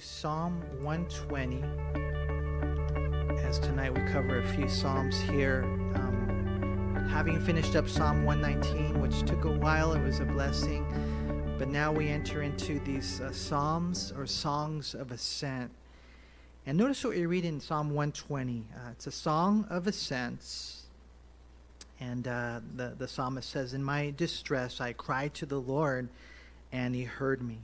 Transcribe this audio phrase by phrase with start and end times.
[0.00, 1.64] Psalm 120.
[3.42, 5.62] As tonight we cover a few Psalms here.
[5.94, 10.84] Um, having finished up Psalm 119, which took a while, it was a blessing.
[11.58, 15.70] But now we enter into these uh, Psalms or songs of ascent.
[16.66, 18.66] And notice what we read in Psalm 120.
[18.74, 20.82] Uh, it's a song of ascents.
[22.00, 26.10] And uh, the, the psalmist says, In my distress I cried to the Lord,
[26.70, 27.60] and he heard me.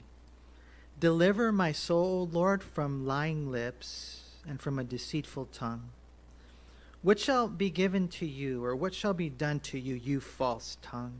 [1.03, 5.89] Deliver my soul, Lord, from lying lips and from a deceitful tongue.
[7.01, 10.77] What shall be given to you, or what shall be done to you, you false
[10.81, 11.19] tongue?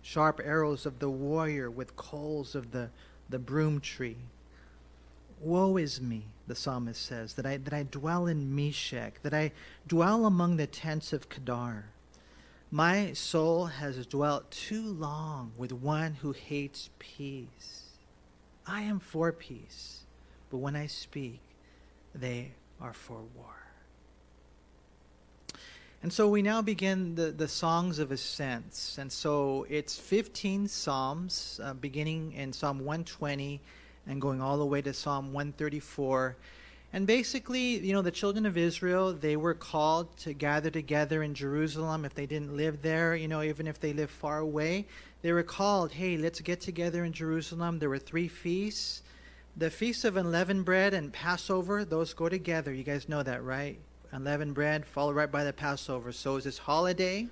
[0.00, 2.88] Sharp arrows of the warrior with coals of the,
[3.28, 4.16] the broom tree.
[5.38, 9.52] Woe is me, the psalmist says, that I, that I dwell in Meshech, that I
[9.86, 11.90] dwell among the tents of Kedar.
[12.70, 17.79] My soul has dwelt too long with one who hates peace.
[18.66, 20.00] I am for peace,
[20.50, 21.40] but when I speak,
[22.14, 23.60] they are for war.
[26.02, 28.96] And so we now begin the, the songs of ascents.
[28.96, 33.60] And so it's 15 psalms, uh, beginning in Psalm 120
[34.06, 36.36] and going all the way to Psalm 134.
[36.92, 41.34] And basically, you know, the children of Israel, they were called to gather together in
[41.34, 44.86] Jerusalem if they didn't live there, you know, even if they lived far away.
[45.22, 47.78] They were called, hey, let's get together in Jerusalem.
[47.78, 49.02] There were three feasts.
[49.56, 52.72] The Feast of Unleavened Bread and Passover, those go together.
[52.72, 53.78] You guys know that, right?
[54.10, 56.10] Unleavened bread, followed right by the Passover.
[56.10, 57.28] So it was this holiday.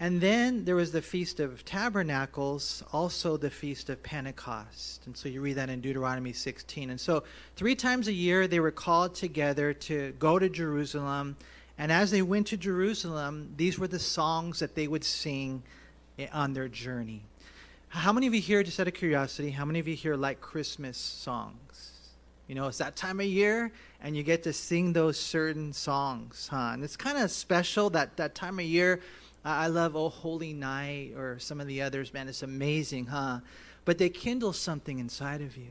[0.00, 5.04] And then there was the Feast of Tabernacles, also the Feast of Pentecost.
[5.04, 6.88] And so you read that in Deuteronomy 16.
[6.88, 7.22] And so
[7.54, 11.36] three times a year they were called together to go to Jerusalem.
[11.76, 15.62] And as they went to Jerusalem, these were the songs that they would sing
[16.18, 17.22] eh, on their journey.
[17.88, 20.40] How many of you here, just out of curiosity, how many of you here like
[20.40, 21.90] Christmas songs?
[22.48, 23.70] You know, it's that time of year
[24.00, 26.70] and you get to sing those certain songs, huh?
[26.72, 29.02] And it's kind of special that, that time of year.
[29.44, 32.28] I love Oh Holy Night or some of the others, man.
[32.28, 33.40] It's amazing, huh?
[33.84, 35.70] But they kindle something inside of you.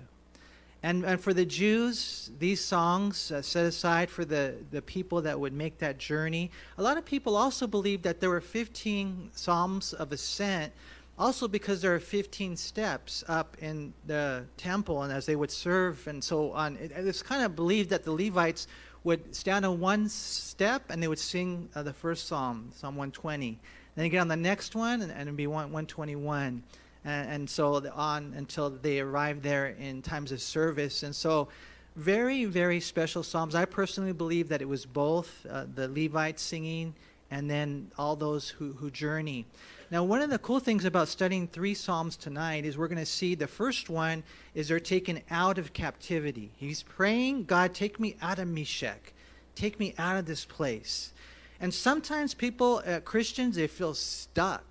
[0.81, 5.37] And, and for the Jews, these songs uh, set aside for the, the people that
[5.37, 6.51] would make that journey.
[6.77, 10.71] A lot of people also believe that there were 15 Psalms of Ascent,
[11.17, 16.07] also because there are 15 steps up in the temple and as they would serve
[16.07, 16.77] and so on.
[16.77, 18.67] It, it's kind of believed that the Levites
[19.03, 23.59] would stand on one step and they would sing uh, the first Psalm, Psalm 120.
[23.95, 26.63] Then you get on the next one and, and it'd be 121
[27.05, 31.03] and, and so on until they arrive there in times of service.
[31.03, 31.47] And so,
[31.95, 33.55] very, very special psalms.
[33.55, 36.93] I personally believe that it was both uh, the Levites singing
[37.31, 39.45] and then all those who, who journey.
[39.91, 43.05] Now, one of the cool things about studying three Psalms tonight is we're going to
[43.07, 44.21] see the first one
[44.53, 46.51] is they're taken out of captivity.
[46.57, 49.13] He's praying, God, take me out of Meshech.
[49.55, 51.11] Take me out of this place.
[51.59, 54.63] And sometimes people, uh, Christians, they feel stuck.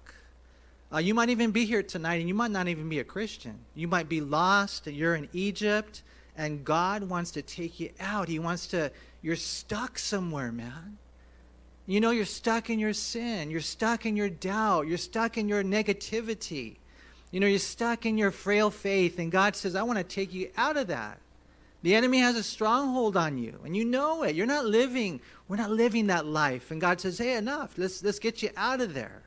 [0.92, 3.58] Uh, you might even be here tonight and you might not even be a Christian.
[3.74, 6.02] You might be lost, you're in Egypt,
[6.36, 8.28] and God wants to take you out.
[8.28, 10.96] He wants to, you're stuck somewhere, man.
[11.88, 15.48] You know, you're stuck in your sin, you're stuck in your doubt, you're stuck in
[15.48, 16.76] your negativity.
[17.30, 20.34] You know, you're stuck in your frail faith, and God says, I want to take
[20.34, 21.18] you out of that.
[21.82, 24.36] The enemy has a stronghold on you, and you know it.
[24.36, 26.70] You're not living, we're not living that life.
[26.70, 27.78] And God says, Hey, enough.
[27.78, 29.22] Let's, let's get you out of there.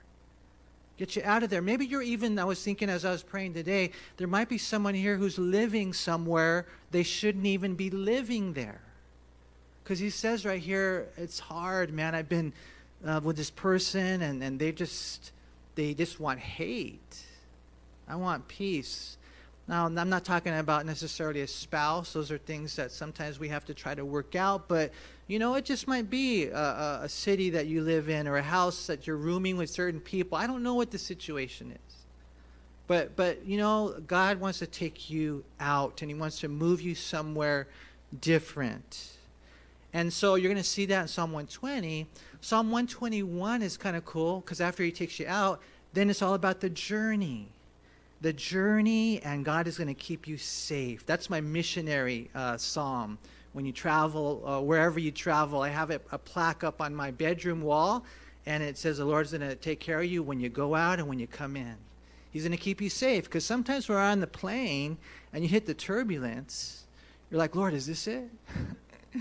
[0.98, 1.64] Get you out of there.
[1.64, 4.94] Maybe you're even, I was thinking as I was praying today, there might be someone
[4.94, 8.82] here who's living somewhere they shouldn't even be living there.
[9.84, 12.16] Because he says right here, it's hard, man.
[12.16, 12.54] I've been
[13.06, 15.32] uh, with this person and, and they just,
[15.76, 17.20] they just want hate.
[18.08, 19.18] I want peace.
[19.68, 22.14] Now, I'm not talking about necessarily a spouse.
[22.14, 24.68] Those are things that sometimes we have to try to work out.
[24.68, 24.92] But,
[25.28, 28.42] you know, it just might be a, a, city that you live in or a
[28.42, 30.38] house that you're rooming with certain people.
[30.38, 31.96] I don't know what the situation is.
[32.88, 36.82] But, but you know, God wants to take you out and He wants to move
[36.82, 37.68] you somewhere
[38.20, 39.12] different.
[39.94, 42.08] And so you're going to see that in Psalm 120.
[42.40, 45.62] Psalm 121 is kind of cool because after He takes you out,
[45.94, 47.50] then it's all about the journey
[48.22, 51.06] the journey, and God is going to keep you safe.
[51.06, 53.18] That's my missionary uh, psalm.
[53.54, 57.12] When you travel, uh, wherever you travel, I have a, a plaque up on my
[57.12, 58.06] bedroom wall,
[58.46, 61.00] and it says, The Lord's going to take care of you when you go out
[61.00, 61.76] and when you come in.
[62.32, 64.98] He's going to keep you safe because sometimes we're on the plane
[65.34, 66.86] and you hit the turbulence.
[67.30, 68.30] You're like, Lord, is this it?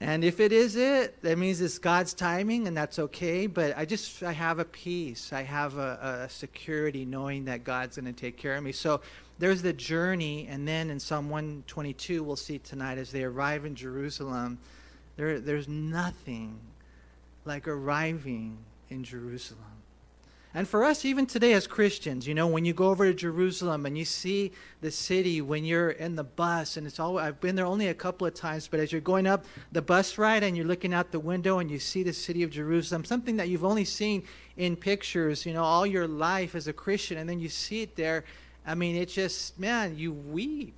[0.00, 3.48] And if it is it, that means it's God's timing, and that's okay.
[3.48, 5.32] But I just I have a peace.
[5.32, 8.70] I have a, a security knowing that God's going to take care of me.
[8.70, 9.00] So
[9.40, 13.74] there's the journey, and then in Psalm 122, we'll see tonight as they arrive in
[13.74, 14.58] Jerusalem,
[15.16, 16.58] there, there's nothing
[17.44, 18.58] like arriving
[18.90, 19.64] in Jerusalem.
[20.54, 23.84] And for us, even today as Christians, you know, when you go over to Jerusalem
[23.84, 27.54] and you see the city, when you're in the bus, and it's all, I've been
[27.54, 30.56] there only a couple of times, but as you're going up the bus ride and
[30.56, 33.64] you're looking out the window and you see the city of Jerusalem, something that you've
[33.64, 34.22] only seen
[34.56, 37.94] in pictures, you know, all your life as a Christian, and then you see it
[37.94, 38.24] there,
[38.66, 40.74] I mean, it just, man, you weep.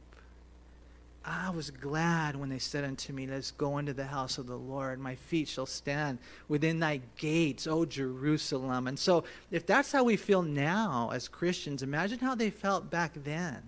[1.24, 4.56] I was glad when they said unto me, Let's go into the house of the
[4.56, 4.98] Lord.
[4.98, 6.18] My feet shall stand
[6.48, 8.86] within thy gates, O Jerusalem.
[8.86, 13.12] And so, if that's how we feel now as Christians, imagine how they felt back
[13.22, 13.62] then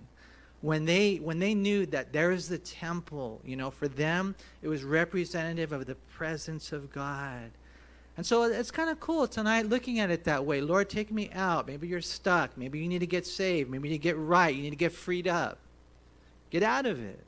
[0.62, 4.32] when they when they knew that there is the temple you know for them
[4.62, 7.50] it was representative of the presence of god.
[8.16, 10.60] And so it's kind of cool tonight looking at it that way.
[10.60, 11.66] Lord take me out.
[11.66, 12.56] Maybe you're stuck.
[12.58, 13.70] Maybe you need to get saved.
[13.70, 14.54] Maybe you need to get right.
[14.54, 15.58] You need to get freed up.
[16.50, 17.24] Get out of it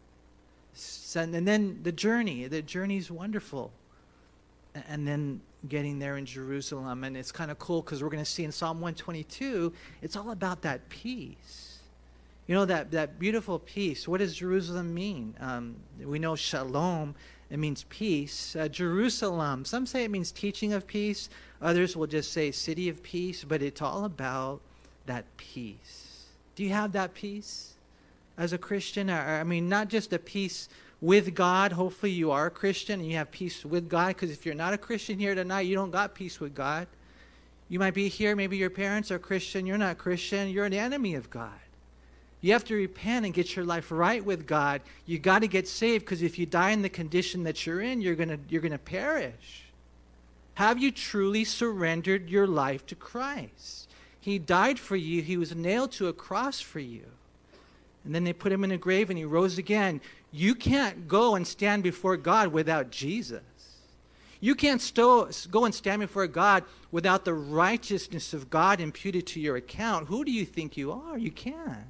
[1.16, 3.72] and then the journey the journey is wonderful
[4.88, 8.30] and then getting there in jerusalem and it's kind of cool because we're going to
[8.30, 9.72] see in psalm 122
[10.02, 11.70] it's all about that peace.
[12.46, 14.06] You know that, that beautiful peace.
[14.06, 15.34] What does jerusalem mean?
[15.40, 17.14] Um, we know shalom
[17.50, 18.56] it means peace.
[18.56, 21.30] Uh, jerusalem some say it means teaching of peace
[21.62, 24.60] others will just say city of peace but it's all about
[25.06, 26.26] that peace.
[26.56, 27.73] Do you have that peace
[28.36, 29.10] as a Christian?
[29.10, 30.68] I mean, not just a peace
[31.00, 31.72] with God.
[31.72, 34.08] Hopefully, you are a Christian and you have peace with God.
[34.08, 36.86] Because if you're not a Christian here tonight, you don't got peace with God.
[37.68, 41.14] You might be here, maybe your parents are Christian, you're not Christian, you're an enemy
[41.14, 41.50] of God.
[42.40, 44.82] You have to repent and get your life right with God.
[45.06, 48.02] You got to get saved because if you die in the condition that you're in,
[48.02, 49.64] you're going you're going to perish.
[50.54, 53.88] Have you truly surrendered your life to Christ?
[54.20, 55.22] He died for you.
[55.22, 57.06] He was nailed to a cross for you
[58.04, 60.00] and then they put him in a grave and he rose again.
[60.30, 63.42] You can't go and stand before God without Jesus.
[64.40, 69.40] You can't sto- go and stand before God without the righteousness of God imputed to
[69.40, 70.08] your account.
[70.08, 71.16] Who do you think you are?
[71.16, 71.86] You can't.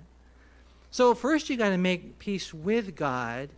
[0.93, 3.49] So, first, you got to make peace with God.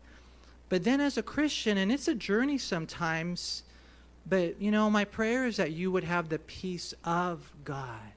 [0.70, 3.64] But then, as a Christian, and it's a journey sometimes,
[4.26, 8.15] but you know, my prayer is that you would have the peace of God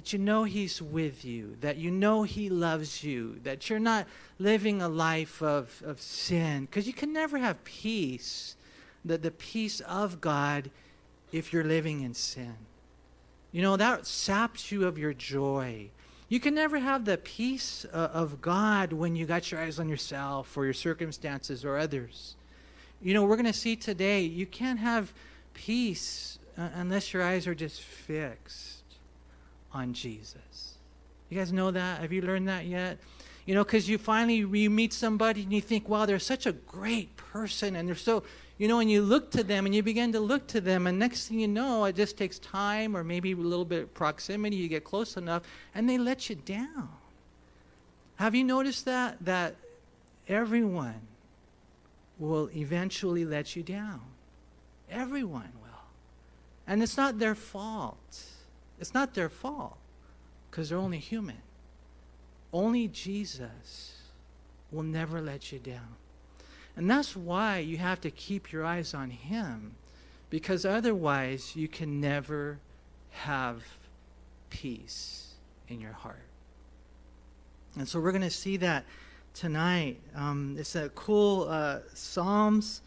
[0.00, 4.06] that you know He's with you, that you know He loves you, that you're not
[4.38, 6.64] living a life of, of sin.
[6.64, 8.56] Because you can never have peace,
[9.04, 10.70] the, the peace of God,
[11.32, 12.54] if you're living in sin.
[13.52, 15.90] You know, that saps you of your joy.
[16.30, 19.86] You can never have the peace uh, of God when you got your eyes on
[19.86, 22.36] yourself or your circumstances or others.
[23.02, 25.12] You know, we're going to see today, you can't have
[25.52, 28.79] peace uh, unless your eyes are just fixed
[29.72, 30.74] on Jesus.
[31.28, 32.00] You guys know that?
[32.00, 32.98] Have you learned that yet?
[33.46, 36.52] You know, because you finally you meet somebody and you think, wow, they're such a
[36.52, 38.22] great person, and they're so,
[38.58, 40.98] you know, and you look to them and you begin to look to them, and
[40.98, 44.56] next thing you know, it just takes time or maybe a little bit of proximity.
[44.56, 45.42] You get close enough,
[45.74, 46.88] and they let you down.
[48.16, 49.16] Have you noticed that?
[49.24, 49.56] That
[50.28, 51.00] everyone
[52.18, 54.02] will eventually let you down.
[54.90, 55.84] Everyone will.
[56.66, 58.24] And it's not their fault.
[58.80, 59.76] It's not their fault
[60.50, 61.36] because they're only human.
[62.52, 63.96] Only Jesus
[64.72, 65.96] will never let you down.
[66.76, 69.72] And that's why you have to keep your eyes on Him
[70.30, 72.58] because otherwise you can never
[73.10, 73.62] have
[74.48, 75.34] peace
[75.68, 76.16] in your heart.
[77.76, 78.84] And so we're going to see that
[79.34, 80.00] tonight.
[80.14, 82.82] Um, it's a cool uh, Psalms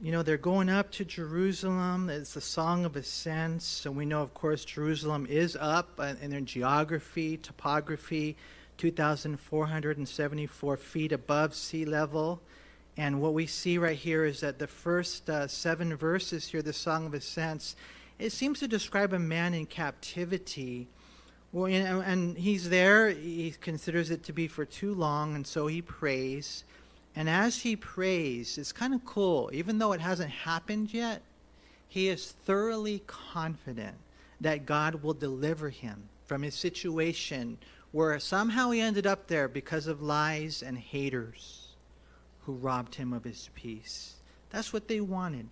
[0.00, 2.08] you know, they're going up to Jerusalem.
[2.08, 3.64] It's the Song of Ascents.
[3.64, 8.36] So we know, of course, Jerusalem is up in their geography, topography,
[8.76, 12.40] 2,474 feet above sea level.
[12.96, 16.72] And what we see right here is that the first uh, seven verses here, the
[16.72, 17.74] Song of Ascents,
[18.20, 20.86] it seems to describe a man in captivity.
[21.50, 23.10] Well, you know, and he's there.
[23.10, 26.62] He considers it to be for too long, and so he prays.
[27.18, 29.50] And as he prays, it's kind of cool.
[29.52, 31.20] Even though it hasn't happened yet,
[31.88, 33.96] he is thoroughly confident
[34.40, 37.58] that God will deliver him from his situation
[37.90, 41.66] where somehow he ended up there because of lies and haters
[42.42, 44.14] who robbed him of his peace.
[44.50, 45.48] That's what they wanted.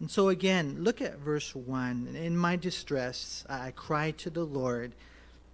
[0.00, 2.14] And so again, look at verse 1.
[2.14, 4.92] In my distress, I cried to the Lord,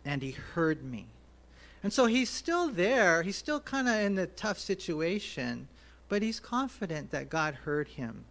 [0.04, 1.06] and he heard me.
[1.86, 3.22] And so he's still there.
[3.22, 5.68] He's still kind of in the tough situation,
[6.08, 8.24] but he's confident that God heard him.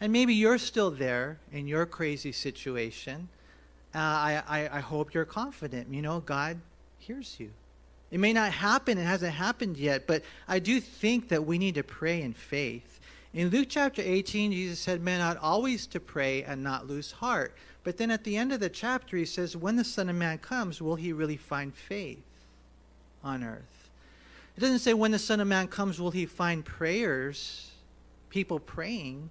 [0.00, 3.28] And maybe you're still there in your crazy situation.
[3.92, 5.92] Uh, I, I, I hope you're confident.
[5.92, 6.60] You know, God
[7.00, 7.50] hears you.
[8.12, 11.74] It may not happen, it hasn't happened yet, but I do think that we need
[11.74, 13.00] to pray in faith.
[13.34, 17.56] In Luke chapter 18, Jesus said, Men ought always to pray and not lose heart.
[17.82, 20.38] But then at the end of the chapter, he says, When the Son of Man
[20.38, 22.22] comes, will he really find faith
[23.22, 23.90] on earth?
[24.56, 27.70] It doesn't say, When the Son of Man comes, will he find prayers,
[28.30, 29.30] people praying.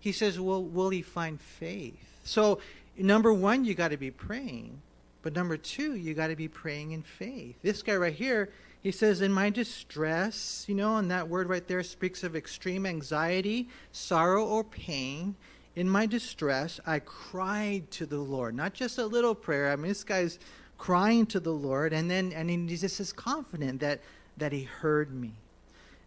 [0.00, 2.20] He says, Well, will he find faith?
[2.24, 2.60] So,
[2.98, 4.80] number one, you got to be praying.
[5.22, 7.56] But number two, you got to be praying in faith.
[7.62, 8.50] This guy right here,
[8.82, 12.86] he says, In my distress, you know, and that word right there speaks of extreme
[12.86, 15.34] anxiety, sorrow, or pain.
[15.74, 18.54] In my distress, I cried to the Lord.
[18.54, 19.72] Not just a little prayer.
[19.72, 20.38] I mean, this guy's
[20.78, 24.00] crying to the Lord, and then and he just is confident that
[24.36, 25.32] that he heard me.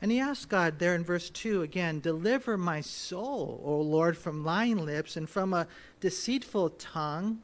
[0.01, 4.45] And he asked God there in verse 2 again, Deliver my soul, O Lord, from
[4.45, 5.67] lying lips and from a
[5.99, 7.41] deceitful tongue.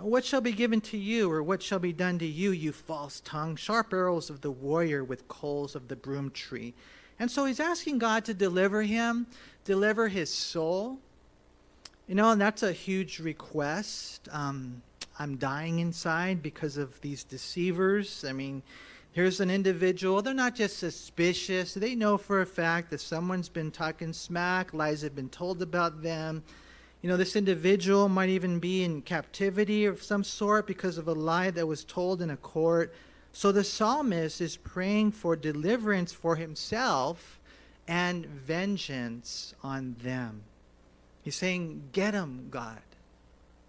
[0.00, 3.20] What shall be given to you, or what shall be done to you, you false
[3.20, 3.56] tongue?
[3.56, 6.74] Sharp arrows of the warrior with coals of the broom tree.
[7.18, 9.26] And so he's asking God to deliver him,
[9.64, 10.98] deliver his soul.
[12.06, 14.28] You know, and that's a huge request.
[14.30, 14.82] Um,
[15.18, 18.24] I'm dying inside because of these deceivers.
[18.26, 18.62] I mean,
[19.12, 20.22] here's an individual.
[20.22, 25.02] They're not just suspicious, they know for a fact that someone's been talking smack, lies
[25.02, 26.42] have been told about them
[27.06, 31.12] you know, this individual might even be in captivity of some sort because of a
[31.12, 32.92] lie that was told in a court.
[33.32, 37.38] So the psalmist is praying for deliverance for himself
[37.86, 40.42] and vengeance on them.
[41.22, 42.82] He's saying, Get them, God.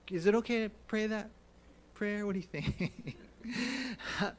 [0.10, 1.30] Is it okay to pray that
[1.98, 2.27] prayer?
[2.27, 3.18] What do you think?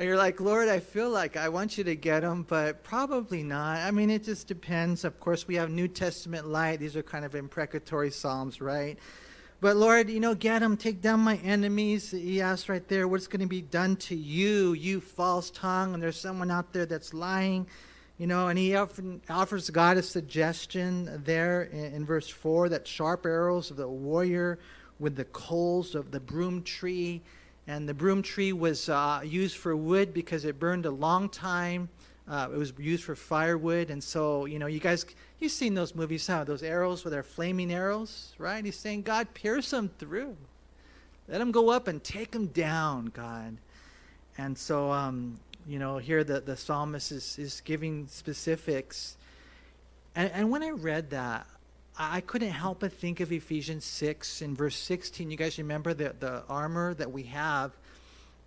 [0.00, 3.80] you're like, Lord, I feel like I want you to get them, but probably not.
[3.80, 5.04] I mean, it just depends.
[5.04, 6.80] Of course, we have New Testament light.
[6.80, 8.98] These are kind of imprecatory psalms, right?
[9.60, 12.12] But Lord, you know, get them, take down my enemies.
[12.12, 15.92] He asks right there, what's going to be done to you, you false tongue?
[15.92, 17.66] And there's someone out there that's lying,
[18.16, 23.26] you know, and he offers God a suggestion there in, in verse 4 that sharp
[23.26, 24.58] arrows of the warrior
[24.98, 27.22] with the coals of the broom tree
[27.66, 31.88] and the broom tree was uh, used for wood because it burned a long time.
[32.28, 35.04] Uh, it was used for firewood, and so you know, you guys,
[35.40, 36.44] you've seen those movies, huh?
[36.44, 38.64] Those arrows with their flaming arrows, right?
[38.64, 40.36] He's saying, God, pierce them through.
[41.28, 43.56] Let them go up and take them down, God.
[44.38, 49.16] And so, um, you know, here the, the psalmist is, is giving specifics.
[50.14, 51.46] And, and when I read that,
[51.98, 55.30] I couldn't help but think of Ephesians 6 in verse 16.
[55.30, 57.72] You guys remember the, the armor that we have?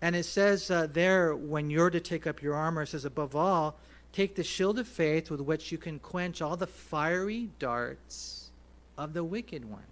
[0.02, 3.36] And it says uh, there, when you're to take up your armor, it says, above
[3.36, 3.76] all,
[4.14, 8.50] take the shield of faith with which you can quench all the fiery darts
[8.98, 9.84] of the wicked one.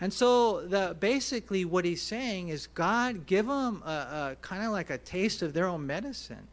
[0.00, 4.72] And so, the, basically, what he's saying is, God, give them a, a kind of
[4.72, 6.46] like a taste of their own medicine.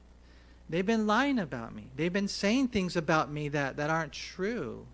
[0.69, 1.87] They've been lying about me.
[1.95, 4.85] They've been saying things about me that, that aren't true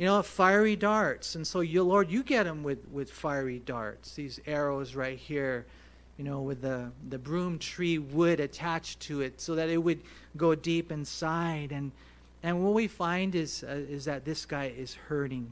[0.00, 1.34] you know, fiery darts.
[1.34, 5.66] And so, you, Lord, you get them with, with fiery darts, these arrows right here,
[6.16, 10.00] you know, with the, the broom tree wood attached to it so that it would
[10.38, 11.70] go deep inside.
[11.70, 11.92] And,
[12.42, 15.50] and what we find is, uh, is that this guy is hurting.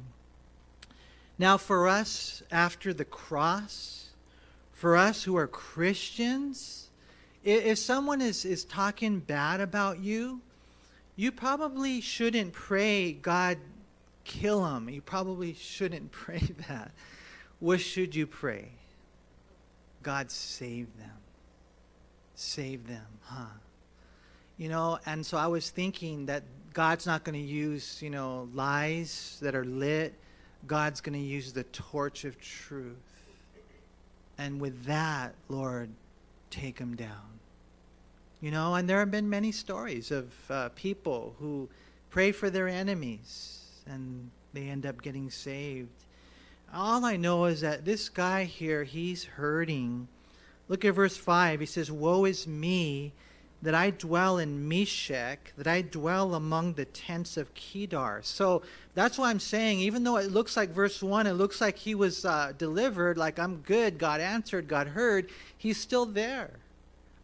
[1.38, 4.12] Now, for us, after the cross,
[4.72, 6.88] for us who are Christians,
[7.44, 10.40] if someone is, is talking bad about you,
[11.16, 13.58] you probably shouldn't pray, God,
[14.28, 14.88] kill them.
[14.88, 16.92] You probably shouldn't pray that.
[17.58, 18.68] What should you pray?
[20.04, 21.10] God save them.
[22.36, 23.56] Save them, huh?
[24.58, 28.48] You know, and so I was thinking that God's not going to use, you know,
[28.54, 30.14] lies that are lit.
[30.66, 32.96] God's going to use the torch of truth.
[34.36, 35.88] And with that, Lord,
[36.50, 37.40] take them down.
[38.40, 41.68] You know, and there have been many stories of uh, people who
[42.10, 43.57] pray for their enemies
[43.88, 46.04] and they end up getting saved.
[46.72, 50.08] All I know is that this guy here, he's hurting.
[50.68, 51.60] Look at verse 5.
[51.60, 53.12] He says, Woe is me
[53.62, 58.20] that I dwell in Meshech, that I dwell among the tents of Kedar.
[58.22, 58.62] So
[58.94, 61.94] that's why I'm saying, even though it looks like verse 1, it looks like he
[61.94, 66.50] was uh, delivered, like I'm good, God answered, God heard, he's still there.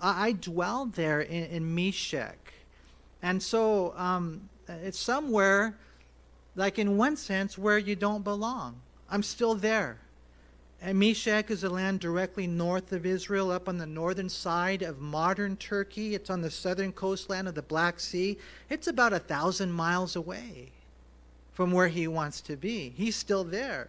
[0.00, 2.30] I, I dwell there in, in.
[3.22, 5.76] And so um, it's somewhere
[6.56, 8.80] like in one sense, where you don't belong.
[9.10, 9.98] I'm still there.
[10.80, 15.00] And Meshech is a land directly north of Israel, up on the northern side of
[15.00, 16.14] modern Turkey.
[16.14, 18.36] It's on the southern coastline of the Black Sea.
[18.68, 20.72] It's about a thousand miles away
[21.54, 22.92] from where he wants to be.
[22.96, 23.88] He's still there.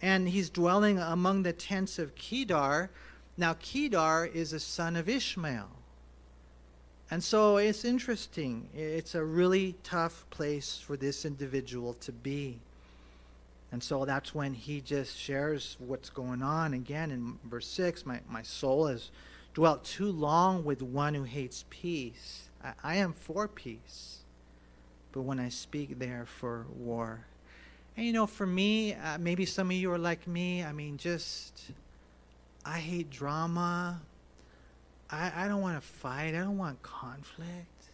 [0.00, 2.90] And he's dwelling among the tents of Kedar.
[3.36, 5.70] Now, Kedar is a son of Ishmael.
[7.14, 8.68] And so it's interesting.
[8.74, 12.58] It's a really tough place for this individual to be.
[13.70, 16.74] And so that's when he just shares what's going on.
[16.74, 19.12] Again, in verse 6, my, my soul has
[19.54, 22.48] dwelt too long with one who hates peace.
[22.64, 24.18] I, I am for peace,
[25.12, 27.20] but when I speak, they are for war.
[27.96, 30.64] And you know, for me, uh, maybe some of you are like me.
[30.64, 31.62] I mean, just,
[32.66, 34.00] I hate drama.
[35.14, 36.34] I, I don't want to fight.
[36.34, 37.84] I don't want conflict.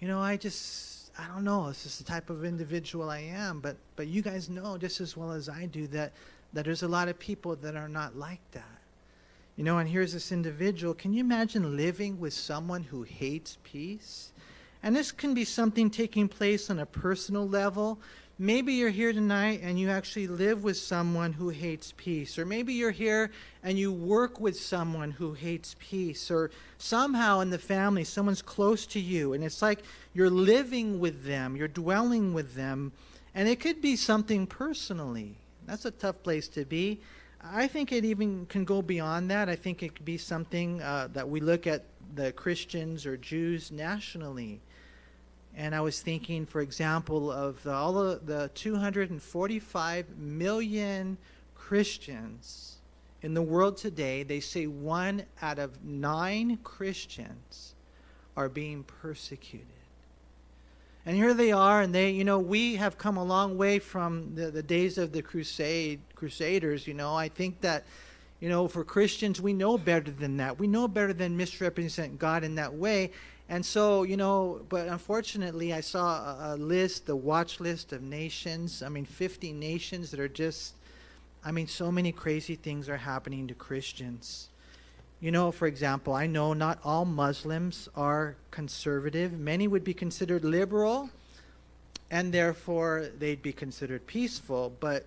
[0.00, 1.68] You know, I just, I don't know.
[1.68, 3.60] This is the type of individual I am.
[3.60, 6.12] But, but you guys know just as well as I do that,
[6.52, 8.64] that there's a lot of people that are not like that.
[9.56, 10.94] You know, and here's this individual.
[10.94, 14.32] Can you imagine living with someone who hates peace?
[14.82, 17.98] And this can be something taking place on a personal level.
[18.40, 22.38] Maybe you're here tonight and you actually live with someone who hates peace.
[22.38, 23.32] Or maybe you're here
[23.64, 26.30] and you work with someone who hates peace.
[26.30, 29.80] Or somehow in the family, someone's close to you and it's like
[30.14, 32.92] you're living with them, you're dwelling with them.
[33.34, 35.34] And it could be something personally.
[35.66, 37.00] That's a tough place to be.
[37.42, 39.48] I think it even can go beyond that.
[39.48, 43.72] I think it could be something uh, that we look at the Christians or Jews
[43.72, 44.60] nationally.
[45.58, 51.18] And I was thinking, for example, of the, all of the 245 million
[51.56, 52.76] Christians
[53.22, 54.22] in the world today.
[54.22, 57.74] They say one out of nine Christians
[58.36, 59.66] are being persecuted.
[61.04, 64.36] And here they are, and they, you know, we have come a long way from
[64.36, 66.86] the, the days of the crusade, crusaders.
[66.86, 67.84] You know, I think that,
[68.38, 70.56] you know, for Christians, we know better than that.
[70.56, 73.10] We know better than misrepresent God in that way.
[73.48, 78.02] And so, you know, but unfortunately, I saw a, a list, the watch list of
[78.02, 78.82] nations.
[78.82, 80.74] I mean, 50 nations that are just,
[81.42, 84.48] I mean, so many crazy things are happening to Christians.
[85.20, 89.32] You know, for example, I know not all Muslims are conservative.
[89.38, 91.08] Many would be considered liberal,
[92.10, 94.74] and therefore they'd be considered peaceful.
[94.78, 95.06] But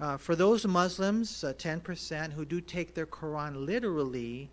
[0.00, 4.48] uh, for those Muslims, uh, 10% who do take their Quran literally,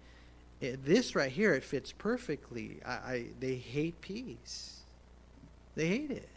[0.62, 2.80] it, this right here, it fits perfectly.
[2.86, 4.82] I, I, they hate peace.
[5.76, 6.30] They hate it.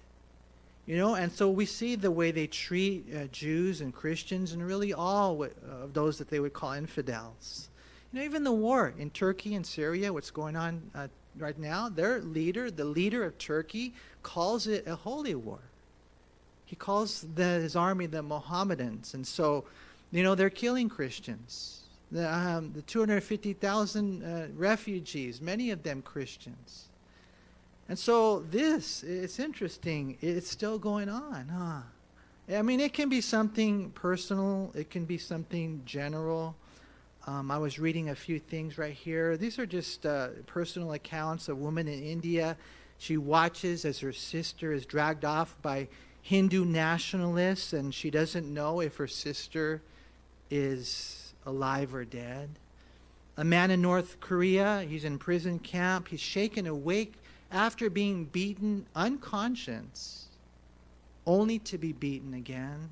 [0.86, 4.66] You know, and so we see the way they treat uh, Jews and Christians and
[4.66, 7.68] really all of those that they would call infidels.
[8.12, 11.06] You know, even the war in Turkey and Syria, what's going on uh,
[11.38, 15.60] right now, their leader, the leader of Turkey, calls it a holy war.
[16.66, 19.14] He calls the, his army the Mohammedans.
[19.14, 19.64] And so,
[20.10, 21.81] you know, they're killing Christians.
[22.12, 26.88] The, um, the 250,000 uh, refugees, many of them Christians.
[27.88, 30.18] And so this, it's interesting.
[30.20, 31.80] It's still going on, huh?
[32.54, 34.72] I mean, it can be something personal.
[34.74, 36.54] It can be something general.
[37.26, 39.36] Um, I was reading a few things right here.
[39.36, 41.48] These are just uh, personal accounts.
[41.48, 42.56] A woman in India,
[42.98, 45.88] she watches as her sister is dragged off by
[46.20, 49.80] Hindu nationalists, and she doesn't know if her sister
[50.50, 52.50] is alive or dead.
[53.36, 56.08] A man in North Korea, he's in prison camp.
[56.08, 57.14] He's shaken awake
[57.50, 60.26] after being beaten unconscious,
[61.26, 62.90] only to be beaten again.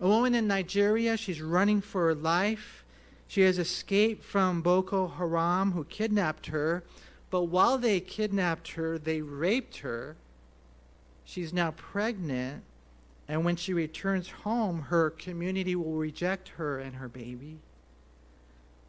[0.00, 2.84] A woman in Nigeria, she's running for her life.
[3.26, 6.82] She has escaped from Boko Haram, who kidnapped her.
[7.30, 10.16] But while they kidnapped her, they raped her.
[11.24, 12.62] She's now pregnant.
[13.28, 17.58] And when she returns home, her community will reject her and her baby.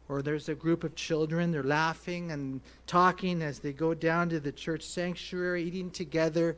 [0.08, 4.40] Or there's a group of children, they're laughing and talking as they go down to
[4.40, 6.56] the church sanctuary, eating together.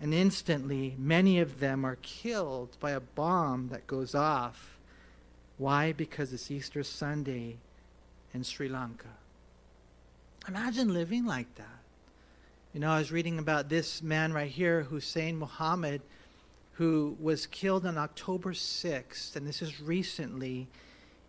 [0.00, 4.80] And instantly, many of them are killed by a bomb that goes off
[5.60, 5.92] why?
[5.92, 7.58] Because it's Easter Sunday
[8.32, 9.10] in Sri Lanka.
[10.48, 11.66] Imagine living like that.
[12.72, 16.00] You know, I was reading about this man right here, Hussein Muhammad,
[16.80, 20.66] who was killed on October 6th, and this is recently.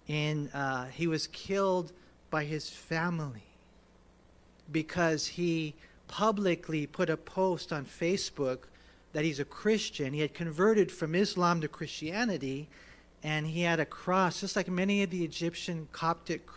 [0.07, 1.91] In uh, he was killed
[2.29, 3.43] by his family
[4.71, 5.75] because he
[6.07, 8.59] publicly put a post on Facebook
[9.11, 10.13] that he's a Christian.
[10.13, 12.69] He had converted from Islam to Christianity,
[13.21, 16.47] and he had a cross, just like many of the Egyptian Coptic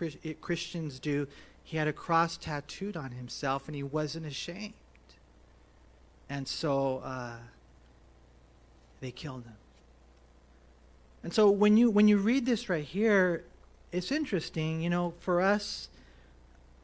[0.41, 1.27] Christians do.
[1.65, 4.75] He had a cross tattooed on himself, and he wasn't ashamed.
[6.31, 7.39] And so uh,
[9.05, 9.57] they killed him.
[11.23, 13.45] And so when you when you read this right here,
[13.93, 14.83] it's interesting.
[14.83, 15.89] You know, for us,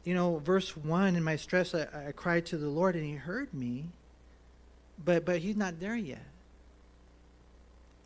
[0.04, 3.14] you know, verse one in my stress, I, I cried to the Lord, and He
[3.14, 3.87] heard me.
[5.04, 6.24] But but He's not there yet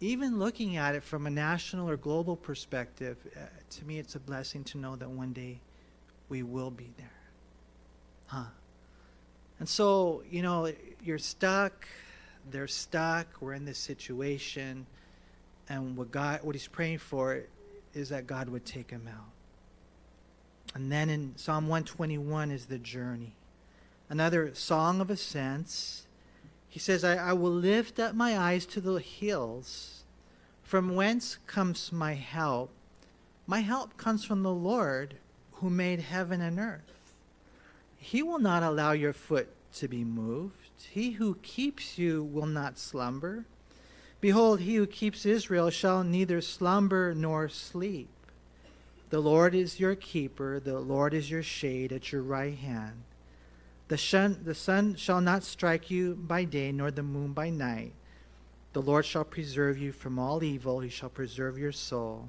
[0.04, 4.20] even looking at it from a national or global perspective, uh, to me, it's a
[4.20, 5.58] blessing to know that one day
[6.28, 7.06] we will be there.
[8.26, 8.44] Huh?
[9.58, 10.70] And so, you know,
[11.02, 11.86] you're stuck,
[12.50, 14.86] they're stuck, we're in this situation,
[15.68, 17.42] and what God what he's praying for
[17.94, 19.30] is that God would take him out.
[20.74, 23.34] And then in Psalm 121 is the journey.
[24.08, 26.06] Another song of ascents.
[26.68, 30.02] He says, I, I will lift up my eyes to the hills.
[30.64, 32.70] From whence comes my help?
[33.46, 35.14] My help comes from the Lord
[35.54, 37.12] who made heaven and earth.
[37.98, 40.63] He will not allow your foot to be moved.
[40.90, 43.46] He who keeps you will not slumber.
[44.20, 48.08] Behold, he who keeps Israel shall neither slumber nor sleep.
[49.10, 53.02] The Lord is your keeper, the Lord is your shade at your right hand.
[53.88, 57.92] The sun, the sun shall not strike you by day, nor the moon by night.
[58.72, 62.28] The Lord shall preserve you from all evil, he shall preserve your soul.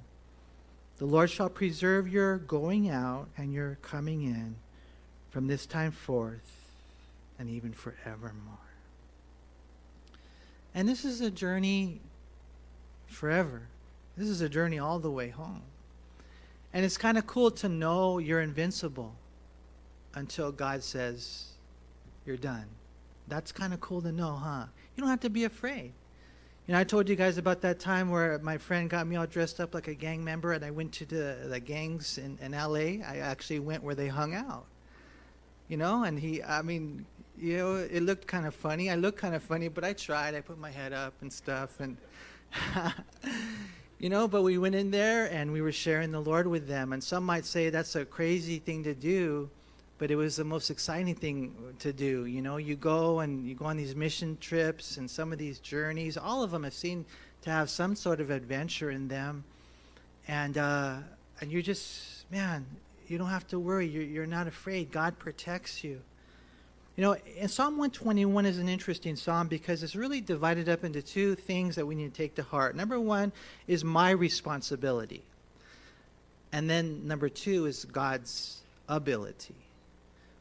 [0.98, 4.56] The Lord shall preserve your going out and your coming in
[5.30, 6.55] from this time forth
[7.40, 8.58] and even forevermore.
[10.74, 12.02] And this is a journey
[13.08, 13.68] forever.
[14.18, 15.62] This is a journey all the way home.
[16.74, 19.16] And it's kind of cool to know you're invincible
[20.14, 21.54] until God says
[22.26, 22.66] you're done.
[23.28, 24.66] That's kind of cool to know, huh?
[24.96, 25.94] You don't have to be afraid.
[26.68, 29.28] You know, I told you guys about that time where my friend got me all
[29.28, 32.54] dressed up like a gang member, and I went to the, the gangs in, in
[32.54, 33.06] LA.
[33.08, 34.66] I actually went where they hung out.
[35.68, 37.06] You know, and he, I mean,
[37.38, 38.90] you know, it looked kind of funny.
[38.90, 40.36] I looked kind of funny, but I tried.
[40.36, 41.98] I put my head up and stuff, and
[44.00, 46.94] you know, but we went in there and we were sharing the Lord with them.
[46.94, 49.50] And some might say that's a crazy thing to do,
[49.98, 52.26] but it was the most exciting thing to do.
[52.26, 55.60] You know, you go and you go on these mission trips and some of these
[55.60, 56.18] journeys.
[56.18, 57.06] All of them have seemed
[57.42, 59.44] to have some sort of adventure in them,
[60.28, 60.98] and uh,
[61.42, 62.66] and you just man,
[63.08, 63.88] you don't have to worry.
[63.88, 64.92] You're you're not afraid.
[64.92, 66.02] God protects you.
[66.96, 71.02] You know, and Psalm 121 is an interesting psalm because it's really divided up into
[71.02, 72.76] two things that we need to take to heart.
[72.76, 73.34] Number one
[73.68, 75.22] is my responsibility,
[76.54, 79.56] and then number two is God's ability.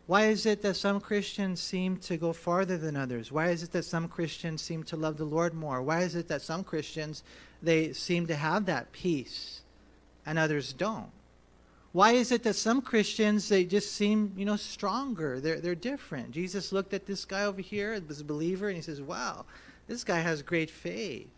[0.07, 3.33] Why is it that some Christians seem to go farther than others?
[3.33, 5.83] Why is it that some Christians seem to love the Lord more?
[5.83, 7.23] Why is it that some Christians
[7.63, 9.63] they seem to have that peace
[10.27, 11.11] and others don't?
[11.95, 15.39] Why is it that some Christians they just seem, you know, stronger?
[15.39, 16.33] They're they're different.
[16.33, 19.45] Jesus looked at this guy over here, a believer, and he says, "Wow,
[19.87, 21.29] this guy has great faith."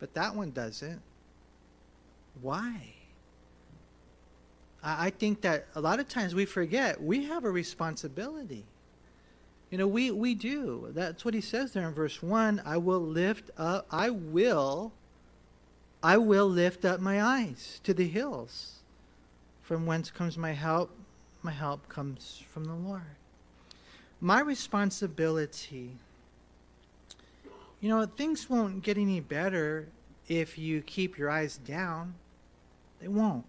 [0.00, 1.00] But that one doesn't.
[2.42, 2.92] Why?
[4.82, 8.66] I think that a lot of times we forget we have a responsibility.
[9.70, 10.90] You know, we, we do.
[10.90, 12.62] That's what he says there in verse 1.
[12.66, 14.92] I will lift up, I will,
[16.02, 18.77] I will lift up my eyes to the hills.
[19.68, 20.90] From whence comes my help?
[21.42, 23.02] My help comes from the Lord.
[24.18, 25.90] My responsibility,
[27.78, 29.88] you know, things won't get any better
[30.26, 32.14] if you keep your eyes down.
[32.98, 33.44] They won't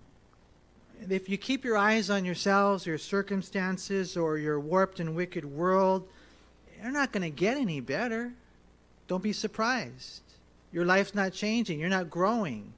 [1.10, 6.06] if you keep your eyes on yourselves, your circumstances, or your warped and wicked world,
[6.82, 8.34] you're not going to get any better.
[9.08, 10.24] Don't be surprised.
[10.74, 11.80] Your life's not changing.
[11.80, 12.74] You're not growing.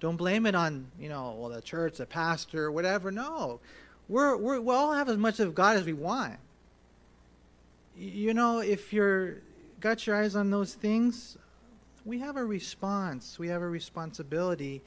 [0.00, 3.10] Don't blame it on, you know, well, the church, the pastor, whatever.
[3.10, 3.60] No.
[4.08, 6.36] We're, we're, we all have as much of God as we want.
[7.96, 9.38] You know, if you're
[9.80, 11.38] got your eyes on those things,
[12.04, 13.38] we have a response.
[13.38, 14.82] We have a responsibility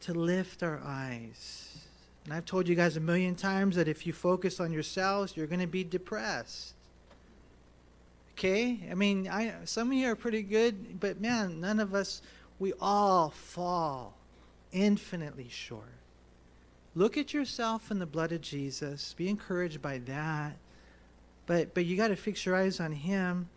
[0.00, 1.86] to lift our eyes
[2.26, 5.46] and I've told you guys a million times that if you focus on yourselves, you're
[5.46, 6.74] going to be depressed.
[8.32, 8.80] Okay?
[8.90, 12.22] I mean, I, some of you are pretty good, but man, none of us,
[12.58, 14.15] we all fall
[14.76, 15.94] infinitely short.
[16.94, 19.14] Look at yourself in the blood of Jesus.
[19.16, 20.56] Be encouraged by that.
[21.46, 23.48] But, but you got to fix your eyes on Him.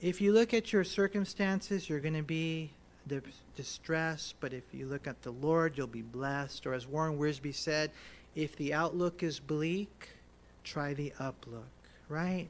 [0.00, 2.70] If you look at your circumstances, you're going to be
[3.54, 6.66] distress, but if you look at the Lord, you'll be blessed.
[6.66, 7.90] Or as Warren Wiersbe said,
[8.34, 10.08] if the outlook is bleak,
[10.64, 11.70] try the uplook,
[12.08, 12.48] right?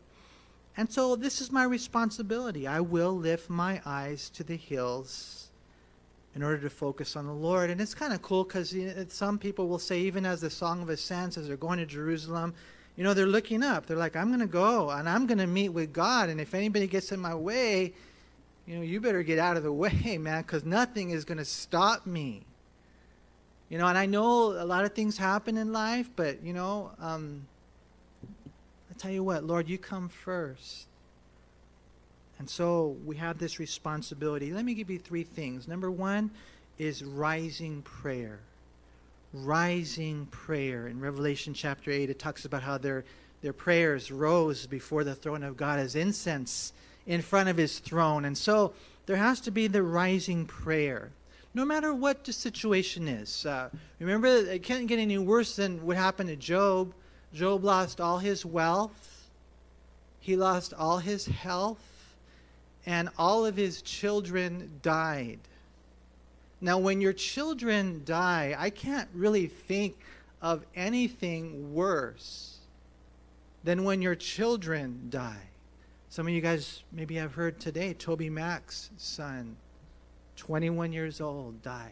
[0.76, 2.66] And so this is my responsibility.
[2.66, 5.45] I will lift my eyes to the hills
[6.36, 7.70] in order to focus on the Lord.
[7.70, 10.50] And it's kind of cool because you know, some people will say, even as the
[10.50, 12.54] Song of Ascents, as they're going to Jerusalem,
[12.94, 13.86] you know, they're looking up.
[13.86, 16.28] They're like, I'm going to go and I'm going to meet with God.
[16.28, 17.94] And if anybody gets in my way,
[18.66, 21.44] you know, you better get out of the way, man, because nothing is going to
[21.44, 22.42] stop me.
[23.70, 26.92] You know, and I know a lot of things happen in life, but, you know,
[27.00, 27.46] um,
[28.90, 30.86] I tell you what, Lord, you come first.
[32.38, 34.52] And so we have this responsibility.
[34.52, 35.66] Let me give you three things.
[35.66, 36.30] Number one
[36.78, 38.40] is rising prayer.
[39.32, 40.88] Rising prayer.
[40.88, 43.04] In Revelation chapter 8, it talks about how they're
[43.42, 46.72] their prayers rose before the throne of God as incense
[47.06, 48.24] in front of his throne.
[48.24, 48.72] And so
[49.06, 51.10] there has to be the rising prayer,
[51.54, 53.46] no matter what the situation is.
[53.46, 53.68] Uh,
[54.00, 56.92] remember, it can't get any worse than what happened to Job.
[57.32, 59.28] Job lost all his wealth,
[60.20, 61.95] he lost all his health,
[62.86, 65.40] and all of his children died.
[66.60, 69.96] Now, when your children die, I can't really think
[70.40, 72.58] of anything worse
[73.64, 75.42] than when your children die.
[76.08, 79.56] Some of you guys maybe have heard today TobyMac's son,
[80.36, 81.90] 21 years old, died.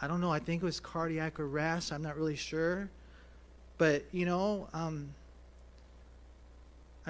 [0.00, 1.92] I don't know, I think it was cardiac arrest.
[1.92, 2.88] I'm not really sure.
[3.76, 5.10] But, you know, um,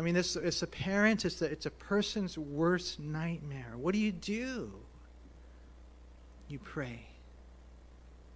[0.01, 3.75] I mean, it's, it's a parent, it's a, it's a person's worst nightmare.
[3.77, 4.73] What do you do?
[6.49, 7.01] You pray.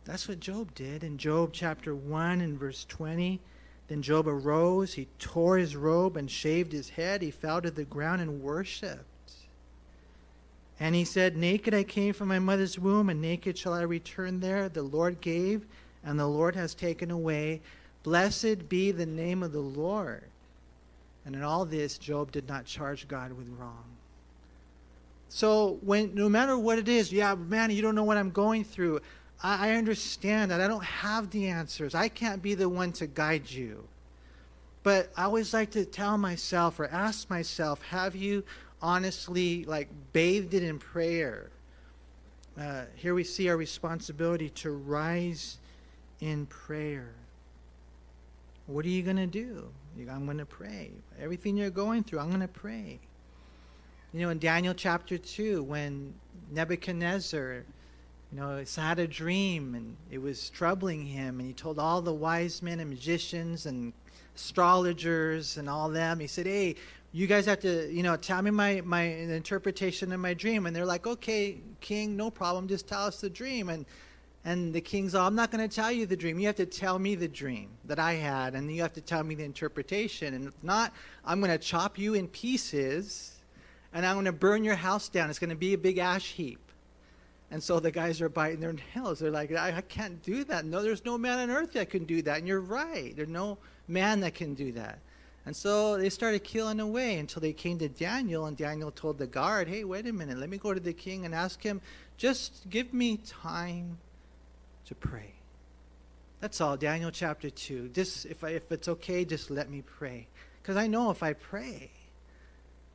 [0.05, 3.41] That's what Job did in Job chapter 1 and verse 20.
[3.89, 7.23] Then Job arose, he tore his robe and shaved his head.
[7.23, 9.33] He fell to the ground and worshipped.
[10.79, 14.41] And he said, Naked I came from my mother's womb, and naked shall I return
[14.41, 14.69] there.
[14.69, 15.65] The Lord gave,
[16.05, 17.63] and the Lord has taken away.
[18.03, 20.25] Blessed be the name of the Lord.
[21.25, 23.85] And in all this, Job did not charge God with wrong.
[25.29, 28.65] So when no matter what it is, yeah, man, you don't know what I'm going
[28.65, 29.01] through.
[29.43, 31.95] I, I understand that I don't have the answers.
[31.95, 33.85] I can't be the one to guide you.
[34.83, 38.45] But I always like to tell myself or ask myself, have you
[38.83, 41.51] honestly like bathed it in prayer?
[42.61, 45.59] Uh, here we see our responsibility to rise
[46.21, 47.15] in prayer.
[48.67, 49.69] What are you going to do?
[49.99, 50.91] I'm going to pray.
[51.21, 52.99] Everything you're going through, I'm going to pray.
[54.13, 56.15] You know, in Daniel chapter 2, when
[56.53, 57.65] Nebuchadnezzar
[58.35, 61.39] you know, had a dream and it was troubling him.
[61.39, 63.93] And he told all the wise men and magicians and
[64.35, 66.75] astrologers and all them, he said, Hey,
[67.13, 70.67] you guys have to, you know, tell me my, my interpretation of my dream.
[70.67, 72.67] And they're like, Okay, king, no problem.
[72.67, 73.69] Just tell us the dream.
[73.69, 73.87] And
[74.45, 76.39] and the king's all, I'm not going to tell you the dream.
[76.39, 79.23] You have to tell me the dream that I had, and you have to tell
[79.23, 80.35] me the interpretation.
[80.35, 80.93] And if not,
[81.25, 83.41] I'm going to chop you in pieces,
[83.95, 85.31] and I'm going to burn your house down.
[85.31, 86.61] It's going to be a big ash heap.
[87.51, 89.21] And so the guys are biting their nails.
[89.21, 90.65] They're like, I, I, can't do that.
[90.65, 92.39] No, there's no man on earth that can do that.
[92.39, 93.15] And you're right.
[93.15, 94.99] There's no man that can do that.
[95.47, 99.27] And so they started killing away until they came to Daniel, and Daniel told the
[99.27, 100.39] guard, Hey, wait a minute.
[100.39, 101.81] Let me go to the king and ask him,
[102.17, 103.99] just give me time
[104.87, 105.35] to pray.
[106.41, 106.77] That's all.
[106.77, 107.89] Daniel chapter 2.
[107.89, 110.27] Just, if, I, if it's okay, just let me pray.
[110.61, 111.91] Because I know if I pray,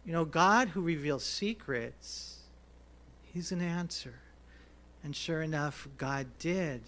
[0.05, 2.39] you know, God who reveals secrets,
[3.33, 4.13] He's an answer.
[5.03, 6.81] And sure enough, God did.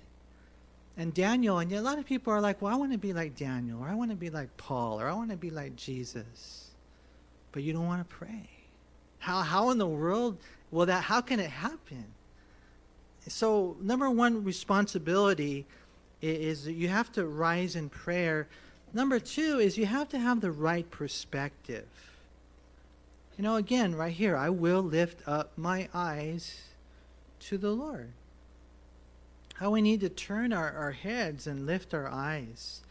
[0.97, 3.35] And Daniel, and a lot of people are like, well, I want to be like
[3.35, 6.69] Daniel, or I want to be like Paul, or I want to be like Jesus.
[7.51, 8.49] But you don't want to pray.
[9.19, 10.37] How, how in the world
[10.71, 12.05] will that, how can it happen?
[13.31, 15.65] So, number one responsibility
[16.21, 18.47] is that you have to rise in prayer.
[18.93, 21.87] Number two is you have to have the right perspective.
[23.37, 26.61] You know, again, right here, I will lift up my eyes
[27.41, 28.11] to the Lord.
[29.55, 32.81] How we need to turn our, our heads and lift our eyes.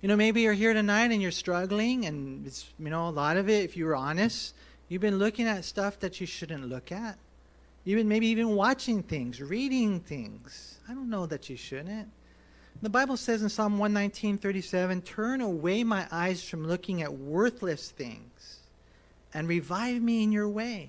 [0.00, 3.36] You know, maybe you're here tonight and you're struggling, and it's, you know, a lot
[3.36, 4.54] of it, if you were honest,
[4.88, 7.18] you've been looking at stuff that you shouldn't look at.
[7.84, 10.78] You've maybe even watching things, reading things.
[10.88, 12.10] I don't know that you shouldn't.
[12.82, 17.90] The Bible says in Psalm 119, 37, Turn away my eyes from looking at worthless
[17.90, 18.60] things
[19.32, 20.88] and revive me in your way.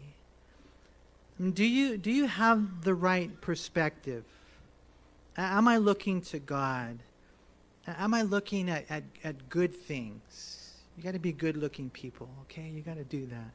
[1.54, 4.24] Do you, do you have the right perspective?
[5.38, 7.00] Am I looking to God?
[7.88, 10.72] Am I looking at, at, at good things?
[10.98, 12.72] You got to be good looking people, okay?
[12.74, 13.52] You got to do that.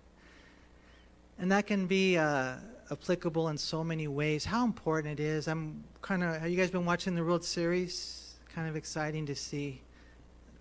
[1.41, 2.57] And that can be uh,
[2.91, 4.45] applicable in so many ways.
[4.45, 5.49] How important it is.
[5.49, 8.35] I'm kind of, have you guys been watching the World Series?
[8.55, 9.81] Kind of exciting to see.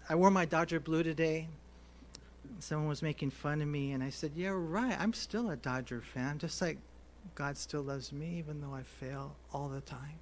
[0.07, 1.49] I wore my Dodger blue today.
[2.59, 4.95] Someone was making fun of me, and I said, Yeah, right.
[4.97, 6.77] I'm still a Dodger fan, just like
[7.35, 10.19] God still loves me even though I fail all the time.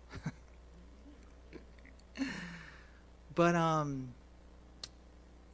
[3.36, 4.08] but um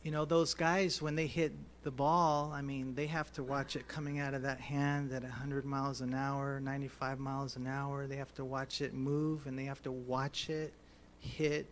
[0.02, 1.52] you know those guys when they hit
[1.84, 5.22] the ball, I mean, they have to watch it coming out of that hand at
[5.22, 8.08] 100 miles an hour, 95 miles an hour.
[8.08, 10.74] They have to watch it move and they have to watch it
[11.20, 11.68] hit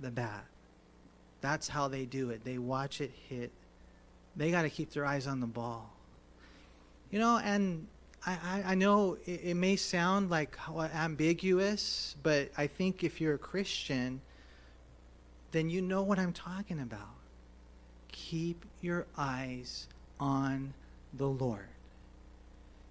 [0.00, 0.44] the bat.
[1.40, 2.44] That's how they do it.
[2.44, 3.50] They watch it hit.
[4.36, 5.90] They got to keep their eyes on the ball.
[7.10, 7.86] You know, and
[8.24, 10.56] I, I know it, it may sound like
[10.94, 14.20] ambiguous, but I think if you're a Christian,
[15.50, 17.21] then you know what I'm talking about.
[18.12, 19.88] Keep your eyes
[20.20, 20.72] on
[21.14, 21.66] the Lord.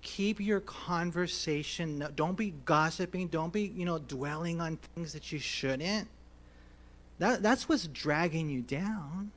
[0.02, 2.06] Keep your conversation.
[2.16, 3.28] Don't be gossiping.
[3.28, 6.08] Don't be, you know, dwelling on things that you shouldn't.
[7.20, 9.32] That, that's what's dragging you down.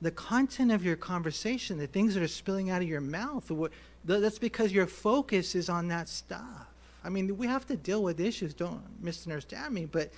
[0.00, 3.50] The content of your conversation, the things that are spilling out of your mouth,
[4.04, 6.66] that's because your focus is on that stuff.
[7.04, 8.54] I mean, we have to deal with issues.
[8.54, 10.10] Don't misunderstand me, but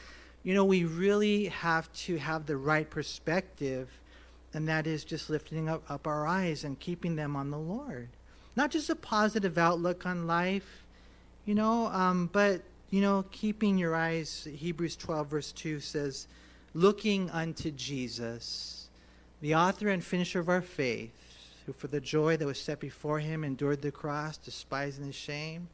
[0.43, 3.89] you know, we really have to have the right perspective,
[4.55, 8.09] and that is just lifting up, up our eyes and keeping them on the Lord.
[8.57, 10.85] Not just a positive outlook on life,
[11.45, 16.27] you know, um, but, you know, keeping your eyes, Hebrews 12, verse 2 says,
[16.75, 18.89] looking unto Jesus,
[19.41, 21.13] the author and finisher of our faith,
[21.67, 25.69] who for the joy that was set before him endured the cross, despising the shame,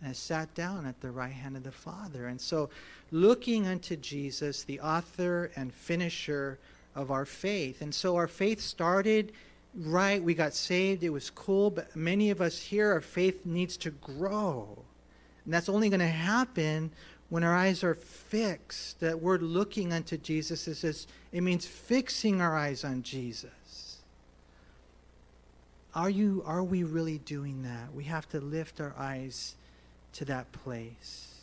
[0.00, 2.26] and has sat down at the right hand of the Father.
[2.28, 2.70] And so,
[3.10, 6.58] looking unto Jesus, the author and finisher
[6.94, 7.82] of our faith.
[7.82, 9.32] And so, our faith started
[9.74, 10.22] right.
[10.22, 11.02] We got saved.
[11.02, 11.70] It was cool.
[11.70, 14.78] But many of us here, our faith needs to grow.
[15.44, 16.90] And that's only going to happen
[17.28, 19.00] when our eyes are fixed.
[19.00, 23.50] That word looking unto Jesus is this, it means fixing our eyes on Jesus.
[25.94, 27.92] Are you are we really doing that?
[27.92, 29.56] We have to lift our eyes
[30.14, 31.34] to that place.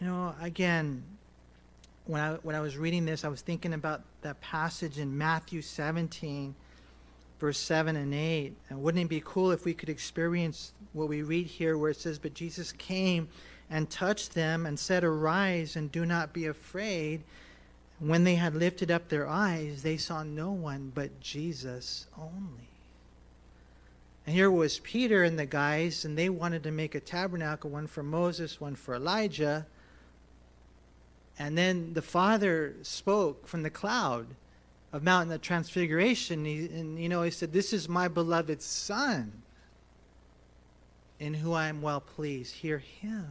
[0.00, 1.04] You know, again,
[2.06, 5.60] when I, when I was reading this, I was thinking about that passage in Matthew
[5.60, 6.54] 17,
[7.40, 8.54] verse 7 and 8.
[8.70, 11.96] And wouldn't it be cool if we could experience what we read here, where it
[11.96, 13.28] says, But Jesus came
[13.70, 17.22] and touched them and said, Arise and do not be afraid.
[17.98, 22.68] When they had lifted up their eyes, they saw no one but Jesus only.
[24.26, 27.86] And here was Peter and the guys, and they wanted to make a tabernacle, one
[27.86, 29.66] for Moses, one for Elijah.
[31.38, 34.26] And then the Father spoke from the cloud
[34.92, 36.44] of Mountain of Transfiguration.
[36.44, 39.42] He, and, you know, he said, This is my beloved Son,
[41.20, 42.54] in who I am well pleased.
[42.54, 43.26] Hear him.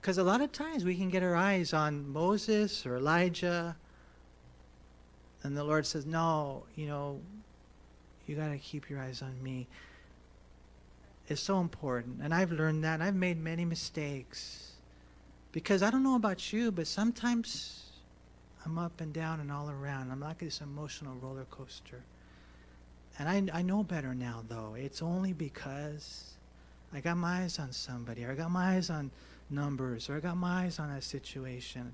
[0.00, 3.76] Because a lot of times we can get our eyes on Moses or Elijah,
[5.44, 7.20] and the Lord says, No, you know,
[8.26, 9.68] you got to keep your eyes on me.
[11.28, 12.20] It's so important.
[12.22, 13.00] And I've learned that.
[13.00, 14.71] I've made many mistakes.
[15.52, 17.90] Because I don't know about you, but sometimes
[18.64, 20.10] I'm up and down and all around.
[20.10, 22.02] I'm like this emotional roller coaster.
[23.18, 24.74] And I, I know better now, though.
[24.76, 26.34] It's only because
[26.94, 29.10] I got my eyes on somebody, or I got my eyes on
[29.50, 31.92] numbers, or I got my eyes on a situation.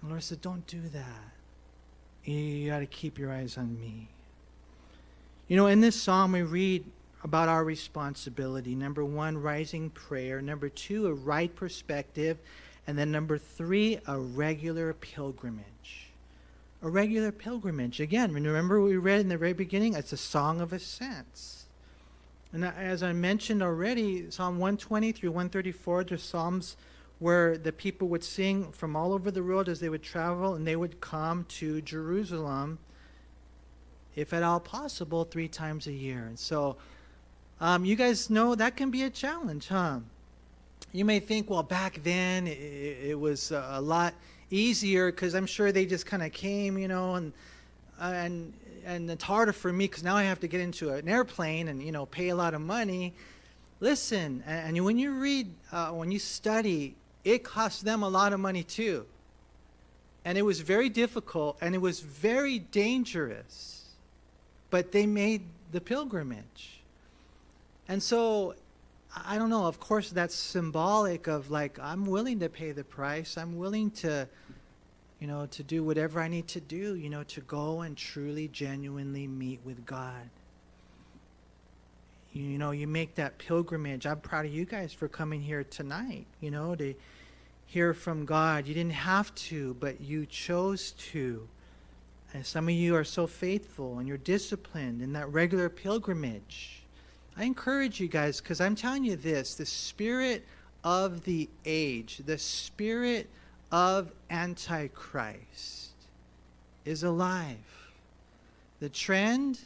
[0.00, 1.32] And Lord said, Don't do that.
[2.24, 4.08] You got to keep your eyes on me.
[5.48, 6.84] You know, in this psalm, we read
[7.24, 8.74] about our responsibility.
[8.74, 10.40] Number one, rising prayer.
[10.40, 12.38] Number two, a right perspective.
[12.86, 16.10] And then number three, a regular pilgrimage.
[16.82, 18.00] A regular pilgrimage.
[18.00, 21.66] Again, remember we read in the very beginning, it's a song of ascents.
[22.52, 26.76] And as I mentioned already, Psalm 120 through 134, the Psalms
[27.18, 30.66] where the people would sing from all over the world as they would travel and
[30.66, 32.78] they would come to Jerusalem
[34.18, 36.24] if at all possible, three times a year.
[36.24, 36.76] And so,
[37.60, 39.98] um, you guys know that can be a challenge, huh?
[40.92, 42.58] You may think, well, back then it,
[43.10, 44.14] it was a lot
[44.50, 47.32] easier because I'm sure they just kind of came, you know, and
[48.00, 48.52] and
[48.84, 51.82] and it's harder for me because now I have to get into an airplane and
[51.82, 53.12] you know pay a lot of money.
[53.80, 56.94] Listen, and, and when you read, uh, when you study,
[57.24, 59.04] it costs them a lot of money too.
[60.24, 63.78] And it was very difficult and it was very dangerous
[64.70, 65.42] but they made
[65.72, 66.77] the pilgrimage.
[67.88, 68.54] And so,
[69.26, 73.38] I don't know, of course, that's symbolic of like, I'm willing to pay the price.
[73.38, 74.28] I'm willing to,
[75.20, 78.48] you know, to do whatever I need to do, you know, to go and truly,
[78.48, 80.28] genuinely meet with God.
[82.34, 84.06] You know, you make that pilgrimage.
[84.06, 86.94] I'm proud of you guys for coming here tonight, you know, to
[87.66, 88.66] hear from God.
[88.66, 91.48] You didn't have to, but you chose to.
[92.34, 96.77] And some of you are so faithful and you're disciplined in that regular pilgrimage.
[97.38, 100.44] I encourage you guys because I'm telling you this the spirit
[100.82, 103.28] of the age, the spirit
[103.70, 105.92] of Antichrist
[106.84, 107.56] is alive.
[108.80, 109.60] The trend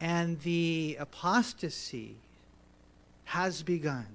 [0.00, 2.16] and the apostasy
[3.26, 4.06] has begun.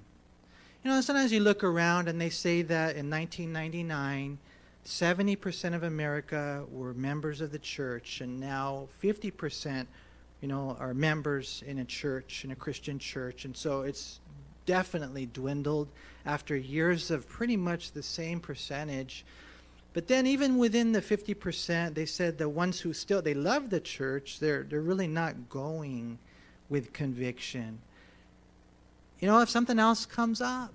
[0.82, 4.38] You know, sometimes you look around and they say that in 1999,
[4.84, 9.86] 70% of America were members of the church, and now 50%,
[10.40, 13.44] you know, are members in a church, in a Christian church.
[13.44, 14.20] And so it's
[14.66, 15.88] definitely dwindled
[16.26, 19.24] after years of pretty much the same percentage.
[19.94, 23.80] But then even within the 50%, they said the ones who still they love the
[23.80, 26.18] church, they're they're really not going
[26.68, 27.78] with conviction.
[29.20, 30.72] You know, if something else comes up,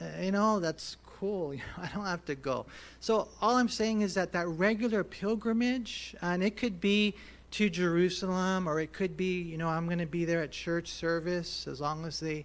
[0.00, 1.54] uh, you know, that's cool.
[1.76, 2.66] I don't have to go.
[3.00, 7.14] So all I'm saying is that that regular pilgrimage, and it could be
[7.52, 10.88] to Jerusalem, or it could be, you know, I'm going to be there at church
[10.88, 12.44] service as long as they,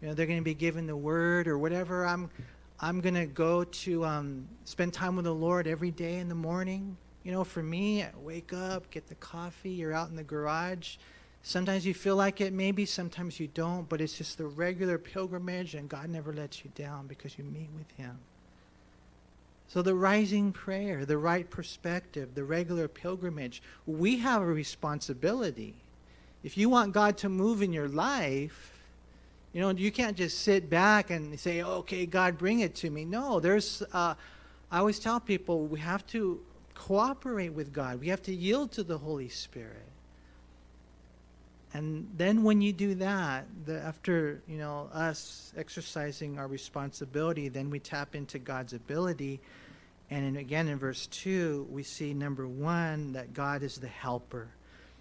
[0.00, 2.06] you know, they're going to be given the word or whatever.
[2.06, 2.30] I'm,
[2.80, 6.34] I'm going to go to um, spend time with the Lord every day in the
[6.34, 6.96] morning.
[7.24, 10.96] You know, for me, I wake up, get the coffee, you're out in the garage.
[11.42, 15.74] Sometimes you feel like it, maybe, sometimes you don't, but it's just the regular pilgrimage,
[15.74, 18.18] and God never lets you down because you meet with Him.
[19.74, 25.74] So, the rising prayer, the right perspective, the regular pilgrimage, we have a responsibility.
[26.44, 28.72] If you want God to move in your life,
[29.52, 33.04] you know, you can't just sit back and say, okay, God, bring it to me.
[33.04, 34.14] No, there's, uh,
[34.70, 36.40] I always tell people we have to
[36.76, 39.88] cooperate with God, we have to yield to the Holy Spirit.
[41.72, 47.68] And then when you do that, the, after you know us exercising our responsibility, then
[47.70, 49.40] we tap into God's ability.
[50.14, 54.46] And in, again in verse two, we see number one that God is the helper.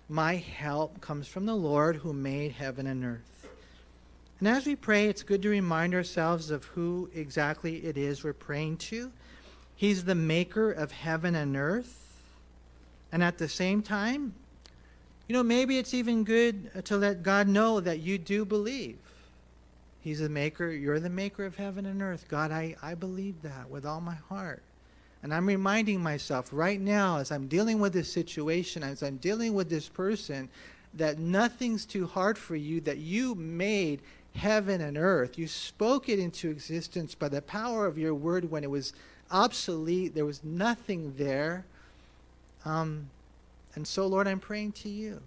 [0.10, 3.48] My help comes from the Lord who made heaven and earth.
[4.40, 8.34] And as we pray, it's good to remind ourselves of who exactly it is we're
[8.34, 9.12] praying to.
[9.76, 12.24] He's the maker of heaven and earth.
[13.12, 14.34] And at the same time,
[15.28, 18.98] you know, maybe it's even good to let God know that you do believe.
[20.02, 22.26] He's the maker, you're the maker of heaven and earth.
[22.28, 24.64] God, I, I believe that with all my heart.
[25.24, 29.54] And I'm reminding myself right now, as I'm dealing with this situation, as I'm dealing
[29.54, 30.50] with this person,
[30.96, 34.02] that nothing's too hard for you, that you made
[34.36, 35.38] heaven and earth.
[35.38, 38.94] You spoke it into existence by the power of your word when it was
[39.32, 40.14] obsolete.
[40.14, 41.64] There was nothing there.
[42.66, 43.10] Um,
[43.76, 45.22] and so, Lord, I'm praying to you.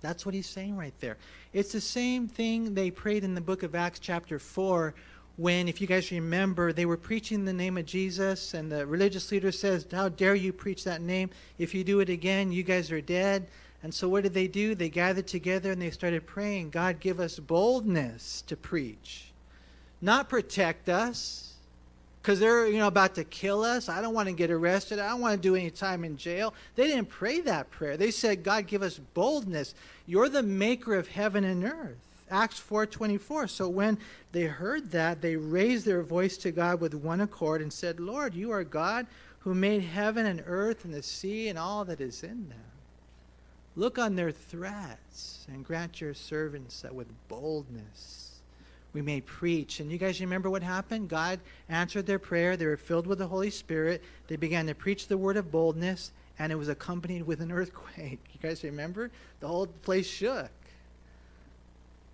[0.00, 1.16] That's what he's saying right there.
[1.52, 4.94] It's the same thing they prayed in the book of Acts, chapter 4,
[5.38, 9.30] when, if you guys remember, they were preaching the name of Jesus, and the religious
[9.30, 11.30] leader says, How dare you preach that name?
[11.58, 13.46] If you do it again, you guys are dead.
[13.84, 14.74] And so, what did they do?
[14.74, 19.30] They gathered together and they started praying, God, give us boldness to preach,
[20.02, 21.54] not protect us
[22.20, 23.88] because they're you know about to kill us.
[23.88, 24.98] I don't want to get arrested.
[24.98, 26.52] I don't want to do any time in jail.
[26.74, 27.96] They didn't pray that prayer.
[27.96, 29.76] They said god give us boldness.
[30.04, 33.98] You're the maker of heaven and earth acts 4.24 so when
[34.32, 38.34] they heard that they raised their voice to god with one accord and said lord
[38.34, 39.06] you are god
[39.40, 42.58] who made heaven and earth and the sea and all that is in them
[43.76, 48.28] look on their threats and grant your servants that with boldness
[48.92, 49.80] we may preach.
[49.80, 51.08] And you guys remember what happened?
[51.08, 52.56] God answered their prayer.
[52.56, 54.02] They were filled with the Holy Spirit.
[54.26, 58.20] They began to preach the word of boldness, and it was accompanied with an earthquake.
[58.32, 59.10] You guys remember?
[59.40, 60.50] The whole place shook.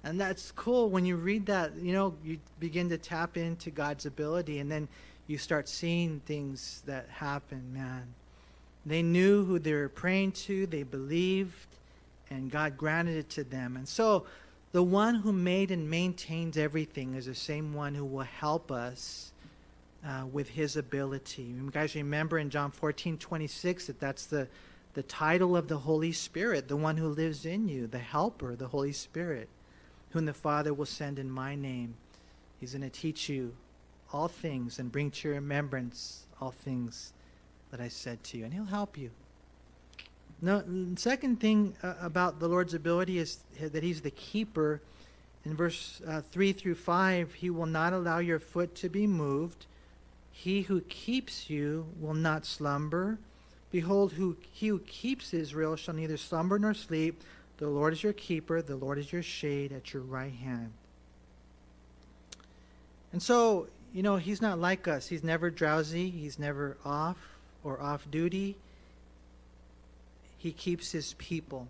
[0.05, 4.05] And that's cool when you read that, you know, you begin to tap into God's
[4.05, 4.87] ability, and then
[5.27, 8.15] you start seeing things that happen, man.
[8.85, 11.69] They knew who they were praying to, they believed,
[12.29, 13.77] and God granted it to them.
[13.77, 14.27] And so,
[14.73, 19.33] the one who made and maintains everything is the same one who will help us
[20.07, 21.43] uh, with his ability.
[21.43, 24.49] You guys remember in John 14 26 that that's the,
[24.93, 28.69] the title of the Holy Spirit, the one who lives in you, the helper, the
[28.69, 29.49] Holy Spirit,
[30.15, 31.95] whom the Father will send in my name.
[32.61, 33.53] He's going to teach you
[34.13, 37.13] all things and bring to your remembrance all things
[37.73, 39.11] that I said to you, and he'll help you.
[40.41, 40.63] Now,
[40.95, 44.81] second thing uh, about the Lord's ability is that He's the keeper.
[45.45, 49.67] In verse uh, 3 through 5, He will not allow your foot to be moved.
[50.31, 53.19] He who keeps you will not slumber.
[53.73, 57.21] Behold, who, he who keeps Israel shall neither slumber nor sleep.
[57.59, 60.73] The Lord is your keeper, the Lord is your shade at your right hand.
[63.13, 65.07] And so, you know, He's not like us.
[65.07, 67.17] He's never drowsy, He's never off
[67.63, 68.57] or off duty.
[70.45, 71.69] He keeps his people.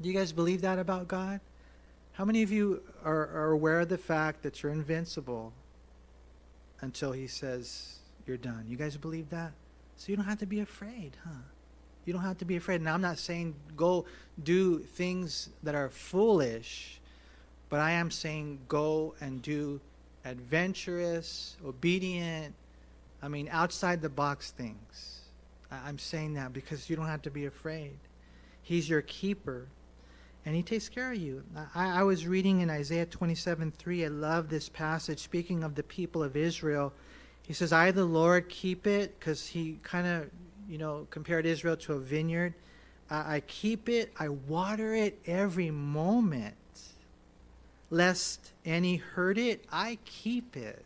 [0.00, 1.40] Do you guys believe that about God?
[2.14, 5.52] How many of you are, are aware of the fact that you're invincible
[6.80, 8.64] until he says you're done?
[8.66, 9.52] You guys believe that?
[9.98, 11.42] So you don't have to be afraid, huh?
[12.04, 12.82] You don't have to be afraid.
[12.82, 14.04] Now, I'm not saying go
[14.42, 17.00] do things that are foolish,
[17.70, 19.80] but I am saying go and do
[20.24, 22.54] adventurous, obedient,
[23.22, 25.20] I mean, outside the box things.
[25.70, 27.96] I'm saying that because you don't have to be afraid.
[28.62, 29.66] He's your keeper,
[30.44, 31.42] and He takes care of you.
[31.74, 34.04] I, I was reading in Isaiah 27 3.
[34.04, 36.92] I love this passage, speaking of the people of Israel.
[37.42, 40.30] He says, I, the Lord, keep it, because he kind of,
[40.68, 42.54] you know, compared Israel to a vineyard.
[43.10, 46.54] I, I keep it, I water it every moment.
[47.90, 50.84] Lest any hurt it, I keep it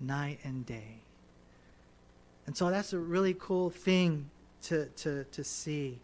[0.00, 0.96] night and day.
[2.46, 4.30] And so that's a really cool thing
[4.62, 5.98] to, to, to see.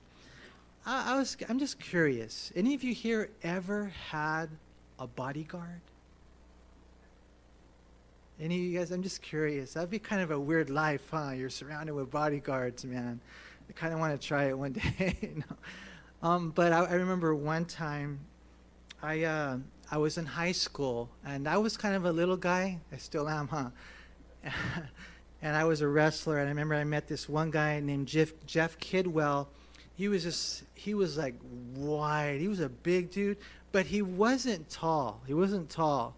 [0.85, 2.53] I, I was, I'm just curious.
[2.55, 4.51] Any of you here ever had
[4.99, 5.81] a bodyguard?
[8.39, 8.91] Any of you guys?
[8.91, 9.73] I'm just curious.
[9.73, 11.31] That'd be kind of a weird life, huh?
[11.31, 13.19] You're surrounded with bodyguards, man.
[13.69, 15.33] I kind of want to try it one day.
[15.35, 15.57] no.
[16.23, 18.21] um, but I, I, remember one time,
[19.03, 19.57] I uh,
[19.91, 22.79] I was in high school, and I was kind of a little guy.
[22.93, 23.71] I still am, huh?
[25.41, 28.35] and I was a wrestler, and I remember I met this one guy named Jeff
[28.45, 29.47] Jeff Kidwell.
[29.95, 31.37] He was just he was like
[31.75, 32.39] wide.
[32.41, 33.39] He was a big dude,
[33.73, 35.23] but he wasn't tall.
[35.27, 36.17] He wasn't tall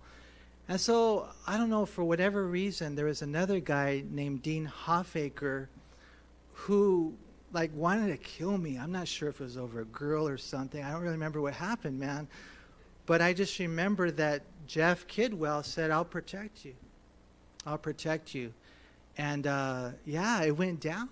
[0.68, 5.68] and so, I don't know, for whatever reason, there was another guy named Dean Hoffaker
[6.52, 7.14] who,
[7.52, 8.78] like, wanted to kill me.
[8.78, 10.84] I'm not sure if it was over a girl or something.
[10.84, 12.28] I don't really remember what happened, man.
[13.06, 16.74] But I just remember that Jeff Kidwell said, I'll protect you.
[17.64, 18.52] I'll protect you.
[19.16, 21.08] And uh, yeah, it went down.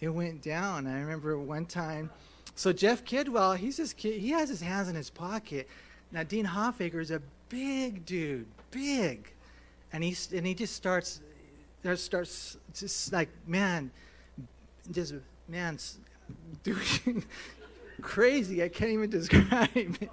[0.00, 0.88] It went down.
[0.88, 2.10] I remember one time.
[2.56, 5.68] So Jeff Kidwell, he's this kid, he has his hands in his pocket.
[6.10, 7.22] Now Dean Hoffaker is a
[7.52, 9.30] big dude, big.
[9.92, 11.20] And he, and he just starts,
[11.94, 13.90] starts just like, man,
[14.90, 15.14] just,
[15.48, 15.78] man,
[16.62, 17.24] doing
[18.00, 18.62] crazy.
[18.62, 20.10] I can't even describe it.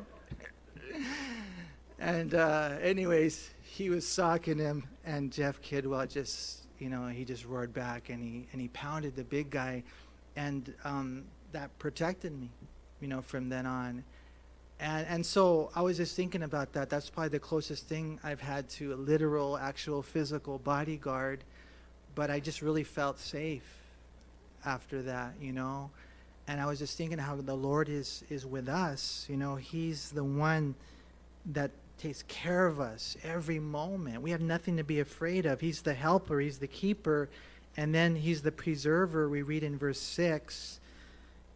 [1.97, 7.45] and uh, anyways, he was socking him, and Jeff Kidwell just, you know, he just
[7.45, 9.83] roared back and he and he pounded the big guy,
[10.35, 11.23] and um,
[11.53, 12.49] that protected me,
[12.99, 14.03] you know, from then on.
[14.79, 16.89] And, and so I was just thinking about that.
[16.89, 21.43] That's probably the closest thing I've had to a literal, actual physical bodyguard.
[22.15, 23.63] But I just really felt safe
[24.65, 25.89] after that, you know.
[26.47, 29.25] And I was just thinking how the Lord is, is with us.
[29.29, 30.75] You know, He's the one
[31.47, 34.21] that takes care of us every moment.
[34.21, 35.59] We have nothing to be afraid of.
[35.59, 37.29] He's the helper, He's the keeper,
[37.75, 39.29] and then He's the preserver.
[39.29, 40.79] We read in verse 6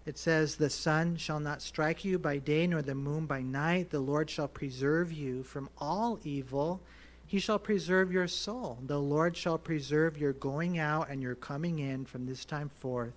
[0.06, 3.89] it says, The sun shall not strike you by day, nor the moon by night.
[3.89, 6.82] The Lord shall preserve you from all evil.
[7.26, 8.78] He shall preserve your soul.
[8.86, 13.16] The Lord shall preserve your going out and your coming in from this time forth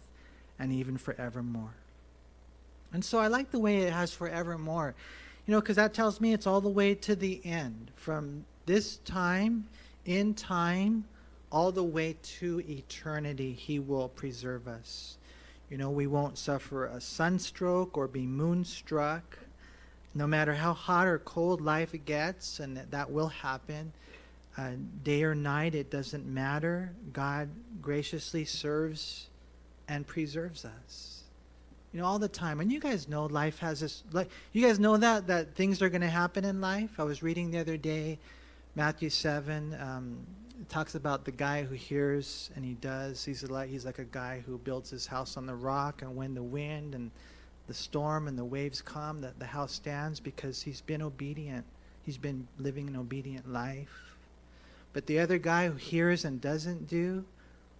[0.58, 1.74] and even forevermore.
[2.92, 4.94] And so I like the way it has forevermore.
[5.46, 7.90] You know, because that tells me it's all the way to the end.
[7.96, 9.66] From this time,
[10.04, 11.04] in time,
[11.52, 15.18] all the way to eternity, He will preserve us.
[15.70, 19.38] You know, we won't suffer a sunstroke or be moonstruck.
[20.14, 23.92] No matter how hot or cold life gets, and that that will happen,
[24.56, 24.70] uh,
[25.02, 26.92] day or night, it doesn't matter.
[27.12, 27.48] God
[27.82, 29.26] graciously serves
[29.88, 31.24] and preserves us.
[31.92, 32.60] You know, all the time.
[32.60, 34.04] And you guys know life has this.
[34.12, 36.98] Like, you guys know that that things are going to happen in life.
[36.98, 38.18] I was reading the other day,
[38.74, 39.76] Matthew seven.
[39.80, 40.18] Um,
[40.60, 43.24] it talks about the guy who hears and he does.
[43.24, 46.34] He's like he's like a guy who builds his house on the rock, and when
[46.34, 47.10] the wind and
[47.66, 51.64] the storm and the waves come, that the house stands because he's been obedient.
[52.04, 54.16] He's been living an obedient life.
[54.92, 57.24] But the other guy who hears and doesn't do,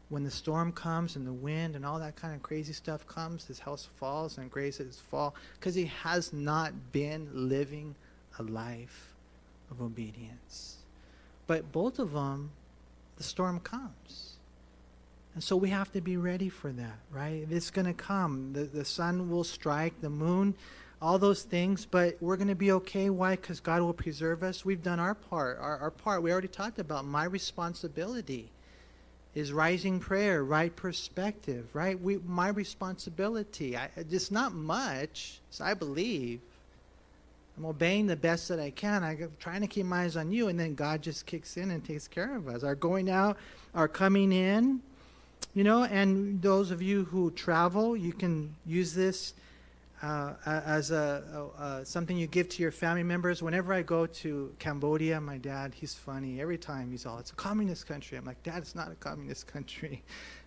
[0.09, 3.47] when the storm comes and the wind and all that kind of crazy stuff comes,
[3.47, 7.95] his house falls and graces fall because he has not been living
[8.39, 9.15] a life
[9.71, 10.77] of obedience.
[11.47, 12.51] But both of them
[13.17, 14.35] the storm comes.
[15.35, 17.47] And so we have to be ready for that, right?
[17.51, 18.53] It's going to come.
[18.55, 20.55] The, the sun will strike, the moon,
[21.03, 23.11] all those things, but we're going to be okay.
[23.11, 23.37] Why?
[23.37, 24.65] Because God will preserve us.
[24.65, 25.59] We've done our part.
[25.61, 27.05] Our, our part, we already talked about.
[27.05, 28.51] My responsibility
[29.35, 32.01] is rising prayer, right perspective, right?
[32.01, 33.77] We, my responsibility.
[33.77, 36.41] I, it's not much, so I believe.
[37.57, 39.03] I'm obeying the best that I can.
[39.03, 41.85] I'm trying to keep my eyes on you, and then God just kicks in and
[41.85, 42.63] takes care of us.
[42.63, 43.39] Our going out,
[43.75, 44.81] our coming in,
[45.55, 49.33] you know, and those of you who travel, you can use this
[50.03, 53.43] uh, as a, a, a, something you give to your family members.
[53.43, 56.41] Whenever I go to Cambodia, my dad, he's funny.
[56.41, 58.19] Every time he's all, it's a communist country.
[58.19, 60.03] I'm like, Dad, it's not a communist country.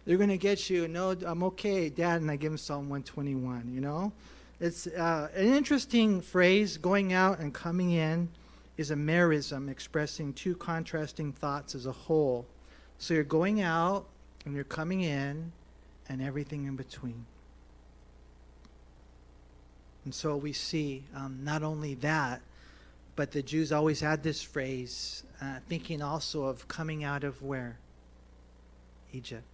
[0.05, 0.87] They're going to get you.
[0.87, 2.21] No, I'm okay, Dad.
[2.21, 4.11] And I give him Psalm 121, you know?
[4.59, 6.77] It's uh, an interesting phrase.
[6.77, 8.29] Going out and coming in
[8.77, 12.45] is a merism expressing two contrasting thoughts as a whole.
[12.97, 14.05] So you're going out
[14.45, 15.51] and you're coming in
[16.09, 17.25] and everything in between.
[20.03, 22.41] And so we see um, not only that,
[23.15, 27.77] but the Jews always had this phrase, uh, thinking also of coming out of where?
[29.13, 29.45] Egypt.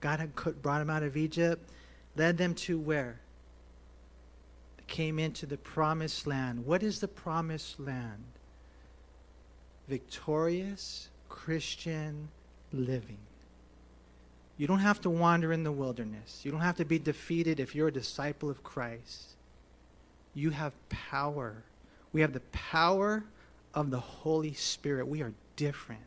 [0.00, 1.68] God had brought them out of Egypt,
[2.16, 3.18] led them to where?
[4.90, 6.66] Came into the promised land.
[6.66, 8.24] What is the promised land?
[9.88, 12.28] Victorious Christian
[12.72, 13.18] living.
[14.58, 16.40] You don't have to wander in the wilderness.
[16.42, 19.36] You don't have to be defeated if you're a disciple of Christ.
[20.34, 21.62] You have power.
[22.12, 23.22] We have the power
[23.72, 25.06] of the Holy Spirit.
[25.06, 26.02] We are different.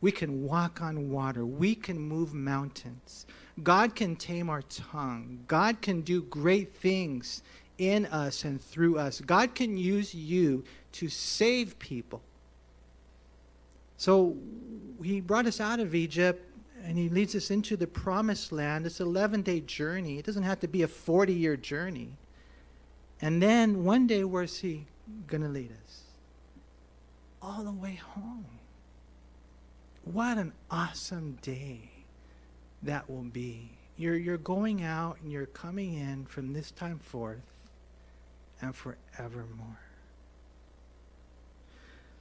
[0.00, 1.46] We can walk on water.
[1.46, 3.26] We can move mountains.
[3.62, 5.44] God can tame our tongue.
[5.46, 7.42] God can do great things
[7.78, 9.20] in us and through us.
[9.20, 12.22] God can use you to save people.
[13.96, 14.36] So
[15.02, 16.44] he brought us out of Egypt
[16.84, 18.86] and he leads us into the promised land.
[18.86, 20.18] It's an 11 day journey.
[20.18, 22.10] It doesn't have to be a 40 year journey.
[23.20, 24.86] And then one day, where's he
[25.26, 26.02] going to lead us?
[27.40, 28.44] All the way home.
[30.04, 31.90] What an awesome day
[32.82, 33.70] that will be.
[33.96, 37.53] You're, you're going out and you're coming in from this time forth
[38.64, 39.78] and forevermore.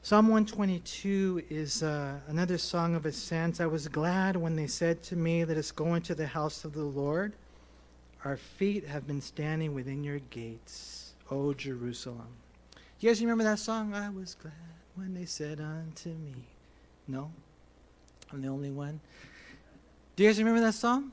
[0.01, 3.61] Psalm 122 is uh, another song of ascent.
[3.61, 6.73] I was glad when they said to me, Let us go into the house of
[6.73, 7.33] the Lord.
[8.25, 12.27] Our feet have been standing within your gates, O Jerusalem.
[12.99, 13.93] You guys remember that song?
[13.93, 14.53] I was glad
[14.95, 16.35] when they said unto me.
[17.07, 17.31] No?
[18.31, 18.99] I'm the only one.
[20.15, 21.11] Do you guys remember that song?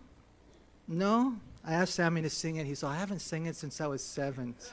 [0.89, 1.37] No?
[1.65, 2.67] I asked Sammy to sing it.
[2.67, 4.55] He said, I haven't sung it since I was seven.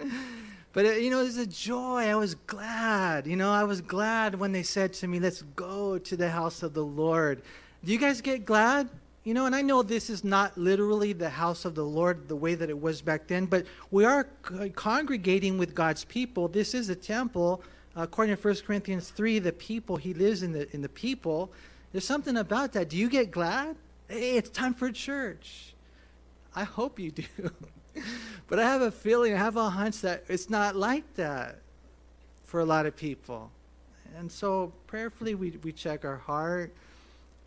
[0.00, 0.08] So
[0.72, 2.08] But, uh, you know, it was a joy.
[2.08, 3.26] I was glad.
[3.26, 6.62] You know, I was glad when they said to me, let's go to the house
[6.62, 7.42] of the Lord.
[7.84, 8.88] Do you guys get glad?
[9.24, 12.36] You know, and I know this is not literally the house of the Lord the
[12.36, 14.28] way that it was back then, but we are
[14.76, 16.48] congregating with God's people.
[16.48, 17.62] This is a temple.
[17.96, 21.50] according to 1 Corinthians 3, the people, he lives in the, in the people.
[21.92, 22.88] There's something about that.
[22.88, 23.74] Do you get glad?
[24.10, 25.74] Hey, it's time for church.
[26.56, 27.24] I hope you do.
[28.48, 31.58] but I have a feeling, I have a hunch that it's not like that
[32.44, 33.50] for a lot of people.
[34.16, 36.74] And so prayerfully we, we check our heart.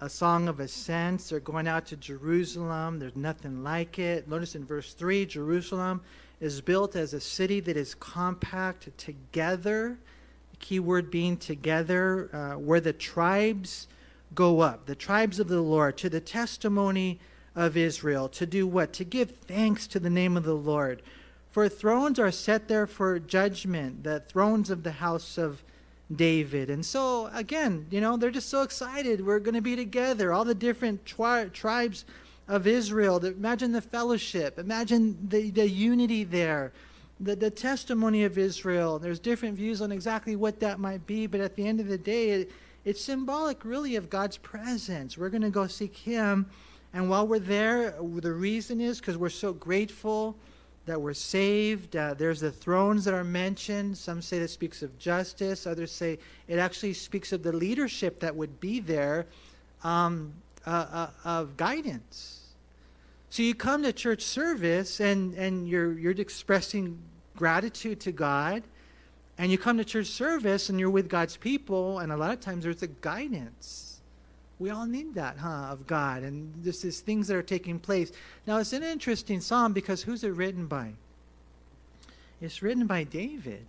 [0.01, 1.30] A song of ascents.
[1.30, 2.99] They're going out to Jerusalem.
[2.99, 4.30] There's nothing like it.
[4.30, 5.99] Notice in verse 3 Jerusalem
[6.39, 9.97] is built as a city that is compact together.
[10.51, 13.88] The key word being together, uh, where the tribes
[14.34, 17.20] go up, the tribes of the Lord, to the testimony
[17.56, 18.94] of Israel to do what?
[18.94, 21.02] To give thanks to the name of the Lord.
[21.52, 25.64] For thrones are set there for judgment, the thrones of the house of
[26.14, 26.70] David.
[26.70, 29.26] And so, again, you know, they're just so excited.
[29.26, 32.06] We're going to be together, all the different tri- tribes
[32.48, 33.24] of Israel.
[33.26, 36.72] Imagine the fellowship, imagine the, the unity there.
[37.20, 38.98] The, the testimony of Israel.
[38.98, 41.98] There's different views on exactly what that might be, but at the end of the
[41.98, 42.52] day, it,
[42.86, 45.18] it's symbolic, really, of God's presence.
[45.18, 46.48] We're going to go seek Him
[46.94, 50.36] and while we're there, the reason is because we're so grateful
[50.86, 51.96] that we're saved.
[51.96, 53.98] Uh, there's the thrones that are mentioned.
[53.98, 55.66] Some say that speaks of justice.
[55.66, 59.26] Others say it actually speaks of the leadership that would be there
[59.84, 60.34] um,
[60.66, 62.40] uh, uh, of guidance.
[63.30, 67.00] So you come to church service and, and you're, you're expressing
[67.38, 68.64] gratitude to God.
[69.38, 72.42] And you come to church service and you're with God's people, and a lot of
[72.42, 73.92] times there's a guidance
[74.62, 76.22] we all need that, huh, of God.
[76.22, 78.12] And this is things that are taking place.
[78.46, 80.92] Now, it's an interesting psalm because who's it written by?
[82.40, 83.66] It's written by David.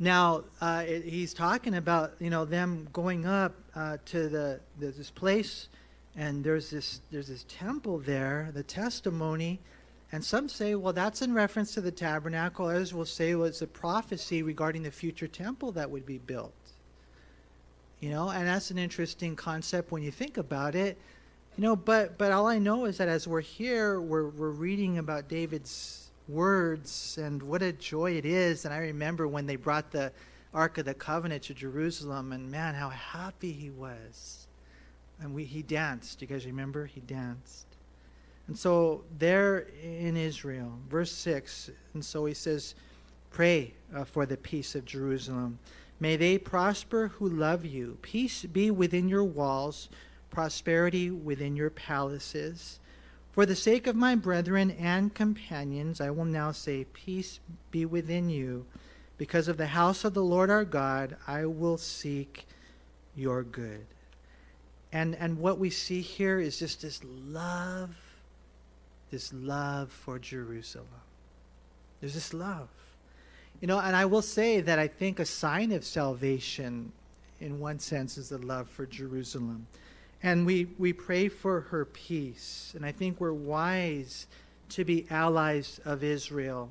[0.00, 5.10] Now, uh, it, he's talking about, you know, them going up uh, to the, this
[5.10, 5.68] place,
[6.16, 9.60] and there's this, there's this temple there, the testimony.
[10.10, 12.66] And some say, well, that's in reference to the tabernacle.
[12.66, 16.54] Others will say, well, it's a prophecy regarding the future temple that would be built.
[18.00, 20.96] You know, and that's an interesting concept when you think about it.
[21.56, 24.98] You know, but but all I know is that as we're here, we're we're reading
[24.98, 28.64] about David's words and what a joy it is.
[28.64, 30.12] And I remember when they brought the
[30.54, 34.46] Ark of the Covenant to Jerusalem, and man, how happy he was.
[35.20, 36.22] And we he danced.
[36.22, 36.86] You guys remember?
[36.86, 37.67] He danced.
[38.48, 42.74] And so there in Israel, verse six, and so he says,
[43.30, 45.58] "Pray uh, for the peace of Jerusalem."
[46.00, 47.98] May they prosper who love you.
[48.02, 49.88] Peace be within your walls,
[50.30, 52.78] prosperity within your palaces.
[53.32, 57.40] For the sake of my brethren and companions, I will now say, Peace
[57.70, 58.66] be within you.
[59.16, 62.46] Because of the house of the Lord our God, I will seek
[63.16, 63.86] your good.
[64.92, 67.90] And, and what we see here is just this love,
[69.10, 70.86] this love for Jerusalem.
[72.00, 72.68] There's this love.
[73.60, 76.92] You know, and I will say that I think a sign of salvation
[77.40, 79.66] in one sense, is the love for Jerusalem.
[80.22, 82.72] And we, we pray for her peace.
[82.74, 84.26] And I think we're wise
[84.70, 86.70] to be allies of Israel.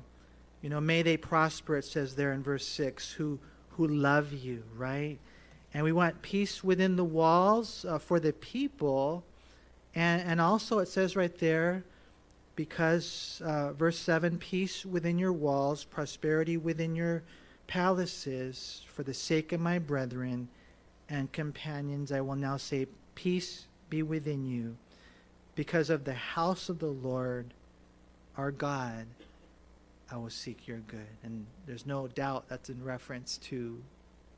[0.62, 3.38] You know, may they prosper, it says there in verse 6, who,
[3.70, 5.18] who love you, right?
[5.72, 9.24] And we want peace within the walls uh, for the people.
[9.94, 11.84] And, and also, it says right there,
[12.58, 17.22] because, uh, verse 7, peace within your walls, prosperity within your
[17.68, 20.48] palaces, for the sake of my brethren
[21.08, 24.76] and companions, I will now say, Peace be within you,
[25.54, 27.54] because of the house of the Lord
[28.36, 29.06] our God,
[30.10, 31.06] I will seek your good.
[31.22, 33.80] And there's no doubt that's in reference to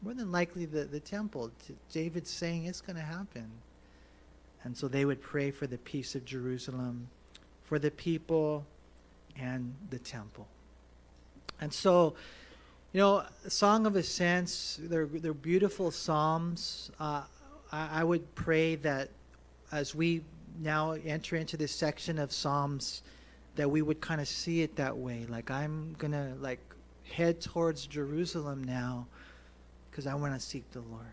[0.02, 1.52] more than likely the, the temple.
[1.90, 3.50] David's saying it's going to happen.
[4.62, 7.08] And so they would pray for the peace of Jerusalem,
[7.70, 8.66] for the people,
[9.38, 10.48] and the temple.
[11.60, 12.16] And so,
[12.92, 16.90] you know, Song of Ascents, they're, they're beautiful psalms.
[16.98, 17.22] Uh,
[17.70, 19.10] I, I would pray that
[19.70, 20.22] as we
[20.58, 23.02] now enter into this section of Psalms,
[23.54, 25.24] that we would kind of see it that way.
[25.28, 26.58] Like I'm gonna like
[27.08, 29.06] head towards Jerusalem now
[29.92, 31.06] because I want to seek the Lord.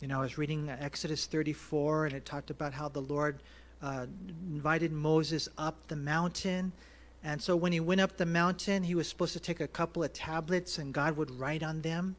[0.00, 3.40] You know, I was reading Exodus 34, and it talked about how the Lord
[3.82, 4.06] uh,
[4.50, 6.72] invited Moses up the mountain.
[7.24, 10.04] And so when he went up the mountain, he was supposed to take a couple
[10.04, 12.16] of tablets, and God would write on them,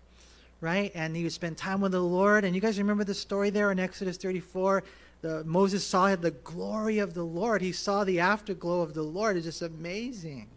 [0.59, 0.91] right?
[0.95, 2.43] And he would spend time with the Lord.
[2.43, 4.83] And you guys remember the story there in Exodus 34?
[5.21, 7.61] The, Moses saw the glory of the Lord.
[7.61, 9.37] He saw the afterglow of the Lord.
[9.37, 10.47] It's just amazing.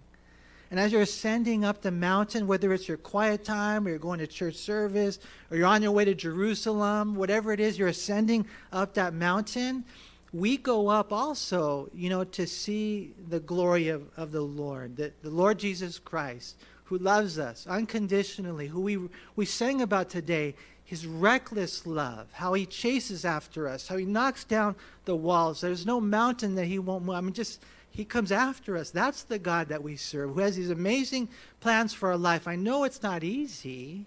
[0.70, 4.20] And as you're ascending up the mountain, whether it's your quiet time or you're going
[4.20, 5.18] to church service
[5.50, 9.84] or you're on your way to Jerusalem, whatever it is, you're ascending up that mountain,
[10.32, 15.12] we go up also, you know, to see the glory of, of the Lord, the,
[15.22, 18.98] the Lord Jesus Christ, who loves us unconditionally, who we,
[19.36, 20.54] we sang about today
[20.84, 24.74] his reckless love, how he chases after us, how he knocks down
[25.04, 25.60] the walls.
[25.60, 27.14] There's no mountain that he won't move.
[27.14, 28.90] I mean, just he comes after us.
[28.90, 31.28] That's the God that we serve, who has these amazing
[31.60, 32.48] plans for our life.
[32.48, 34.06] I know it's not easy,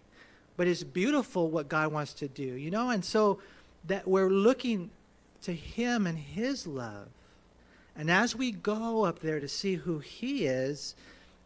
[0.58, 2.90] but it's beautiful what God wants to do, you know?
[2.90, 3.40] And so
[3.88, 4.90] that we're looking
[5.44, 7.08] to him and his love.
[7.96, 10.96] And as we go up there to see who he is,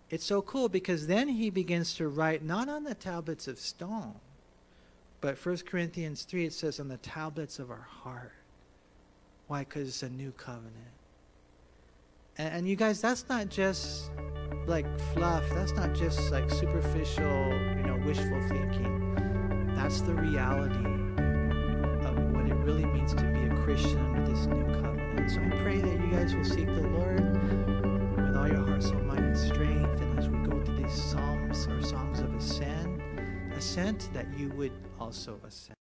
[0.10, 4.16] it's so cool because then he begins to write not on the tablets of stone,
[5.20, 8.32] but 1 Corinthians 3, it says, on the tablets of our heart.
[9.48, 9.60] Why?
[9.60, 10.74] Because it's a new covenant.
[12.38, 14.12] And, and, you guys, that's not just
[14.68, 15.44] like fluff.
[15.50, 19.74] That's not just like superficial, you know, wishful thinking.
[19.76, 20.86] That's the reality
[22.06, 25.30] of what it really means to be Christian under this new covenant.
[25.30, 27.20] So I pray that you guys will seek the Lord
[28.16, 30.00] with all your heart, soul, mind, and strength.
[30.00, 33.02] And as we go through these psalms or songs of ascent,
[33.58, 35.76] ascent, that you would also ascend.